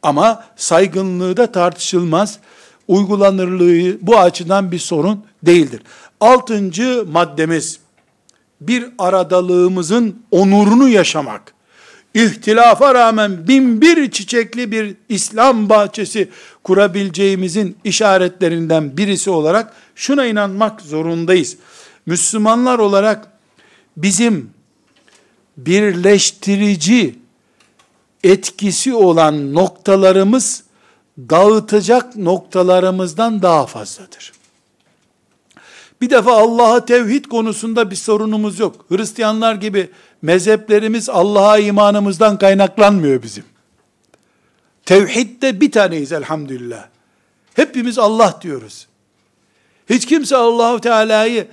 [0.02, 2.38] Ama saygınlığı da tartışılmaz.
[2.88, 5.82] Uygulanırlığı bu açıdan bir sorun değildir.
[6.20, 7.78] Altıncı maddemiz,
[8.60, 11.54] bir aradalığımızın onurunu yaşamak.
[12.14, 16.28] İhtilafa rağmen bin bir çiçekli bir İslam bahçesi
[16.64, 21.56] kurabileceğimizin işaretlerinden birisi olarak şuna inanmak zorundayız.
[22.06, 23.37] Müslümanlar olarak
[24.02, 24.50] bizim
[25.56, 27.18] birleştirici
[28.24, 30.64] etkisi olan noktalarımız
[31.18, 34.32] dağıtacak noktalarımızdan daha fazladır.
[36.00, 38.86] Bir defa Allah'a tevhid konusunda bir sorunumuz yok.
[38.88, 39.90] Hristiyanlar gibi
[40.22, 43.44] mezheplerimiz Allah'a imanımızdan kaynaklanmıyor bizim.
[44.84, 46.88] Tevhidde bir taneyiz elhamdülillah.
[47.54, 48.86] Hepimiz Allah diyoruz.
[49.90, 51.48] Hiç kimse Allahu Teala'yı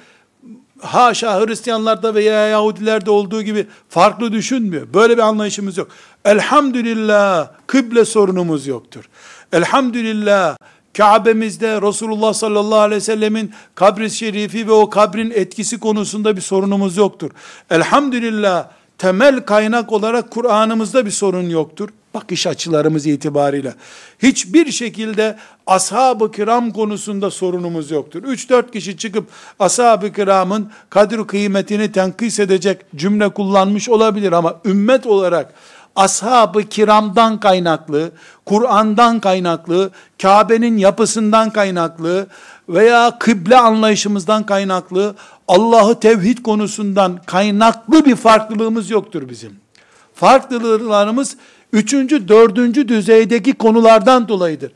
[0.82, 4.88] haşa Hristiyanlarda veya Yahudilerde olduğu gibi farklı düşünmüyor.
[4.94, 5.88] Böyle bir anlayışımız yok.
[6.26, 9.10] Elhamdülillah kıble sorunumuz yoktur.
[9.54, 10.58] Elhamdülillah
[10.98, 16.98] Kabe'mizde Resulullah sallallahu aleyhi ve sellemin kabri şerifi ve o kabrin etkisi konusunda bir sorunumuz
[16.98, 17.32] yoktur.
[17.70, 18.68] Elhamdülillah
[18.98, 21.90] temel kaynak olarak Kur'an'ımızda bir sorun yoktur.
[22.16, 23.74] Bakış açılarımız itibariyle.
[24.20, 25.38] Hiçbir şekilde
[25.68, 28.24] ashab-ı kiram konusunda sorunumuz yoktur.
[28.24, 29.28] 3-4 kişi çıkıp
[29.60, 35.54] ashab-ı kiramın kadir kıymetini tenkis edecek cümle kullanmış olabilir ama ümmet olarak
[35.96, 38.12] ashab-ı kiramdan kaynaklı,
[38.46, 39.90] Kur'an'dan kaynaklı,
[40.22, 42.28] Kabe'nin yapısından kaynaklı
[42.70, 45.16] veya kıble anlayışımızdan kaynaklı,
[45.48, 49.60] Allah'ı tevhid konusundan kaynaklı bir farklılığımız yoktur bizim.
[50.14, 51.38] Farklılıklarımız
[51.76, 54.72] üçüncü, dördüncü düzeydeki konulardan dolayıdır.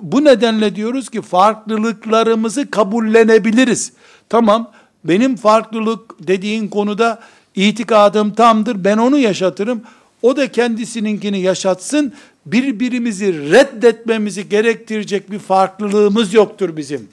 [0.00, 3.92] Bu nedenle diyoruz ki farklılıklarımızı kabullenebiliriz.
[4.28, 4.70] Tamam,
[5.04, 7.20] benim farklılık dediğin konuda
[7.54, 9.82] itikadım tamdır, ben onu yaşatırım.
[10.22, 12.12] O da kendisininkini yaşatsın.
[12.46, 17.08] Birbirimizi reddetmemizi gerektirecek bir farklılığımız yoktur bizim.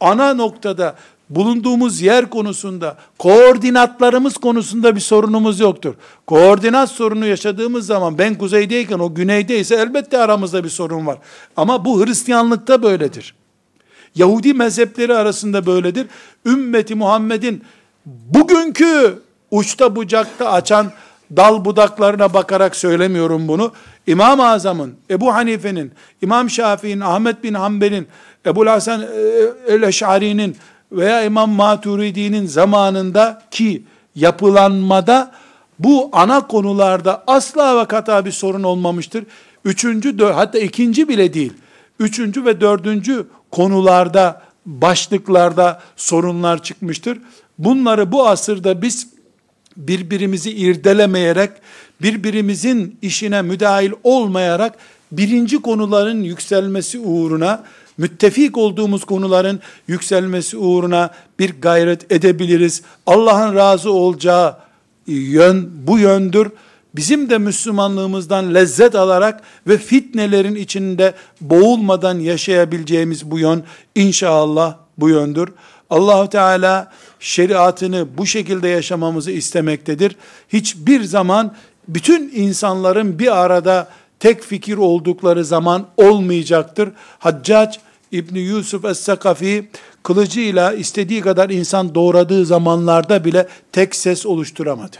[0.00, 0.96] Ana noktada
[1.30, 5.94] bulunduğumuz yer konusunda, koordinatlarımız konusunda bir sorunumuz yoktur.
[6.26, 11.18] Koordinat sorunu yaşadığımız zaman ben kuzeydeyken o güneydeyse elbette aramızda bir sorun var.
[11.56, 13.34] Ama bu Hristiyanlıkta böyledir.
[14.14, 16.06] Yahudi mezhepleri arasında böyledir.
[16.46, 17.64] Ümmeti Muhammed'in
[18.06, 20.92] bugünkü uçta bucakta açan
[21.36, 23.72] dal budaklarına bakarak söylemiyorum bunu.
[24.06, 28.08] İmam-ı Azam'ın, Ebu Hanife'nin, İmam Şafii'nin, Ahmet bin Hanbel'in,
[28.46, 29.06] Ebu Hasan e,
[29.72, 30.56] el-Eş'ari'nin
[30.92, 33.82] veya İmam Maturidi'nin zamanında ki
[34.14, 35.32] yapılanmada
[35.78, 39.24] bu ana konularda asla ve kata bir sorun olmamıştır.
[39.64, 41.52] Üçüncü, hatta ikinci bile değil.
[41.98, 47.18] Üçüncü ve dördüncü konularda, başlıklarda sorunlar çıkmıştır.
[47.58, 49.08] Bunları bu asırda biz
[49.76, 51.50] birbirimizi irdelemeyerek,
[52.02, 54.78] birbirimizin işine müdahil olmayarak
[55.12, 57.64] birinci konuların yükselmesi uğruna,
[57.98, 62.82] müttefik olduğumuz konuların yükselmesi uğruna bir gayret edebiliriz.
[63.06, 64.56] Allah'ın razı olacağı
[65.06, 66.50] yön bu yöndür.
[66.96, 73.62] Bizim de Müslümanlığımızdan lezzet alarak ve fitnelerin içinde boğulmadan yaşayabileceğimiz bu yön
[73.94, 75.48] inşallah bu yöndür.
[75.90, 80.16] Allahu Teala şeriatını bu şekilde yaşamamızı istemektedir.
[80.48, 81.54] Hiçbir zaman
[81.88, 83.88] bütün insanların bir arada
[84.20, 86.88] tek fikir oldukları zaman olmayacaktır.
[87.18, 87.78] Haccac
[88.12, 89.68] İbni Yusuf Es-Sakafi
[90.02, 94.96] kılıcıyla istediği kadar insan doğradığı zamanlarda bile tek ses oluşturamadı.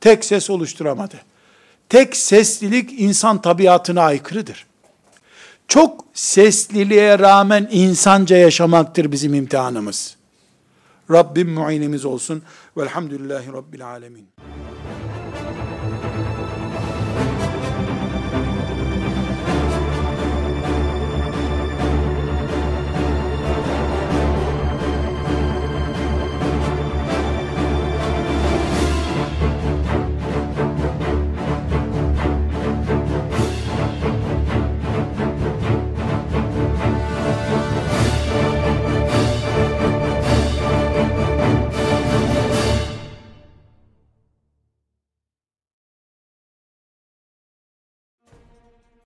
[0.00, 1.14] Tek ses oluşturamadı.
[1.88, 4.66] Tek seslilik insan tabiatına aykırıdır.
[5.68, 10.16] Çok sesliliğe rağmen insanca yaşamaktır bizim imtihanımız.
[11.10, 12.42] Rabbim muinimiz olsun.
[12.76, 14.28] Velhamdülillahi Rabbil alemin.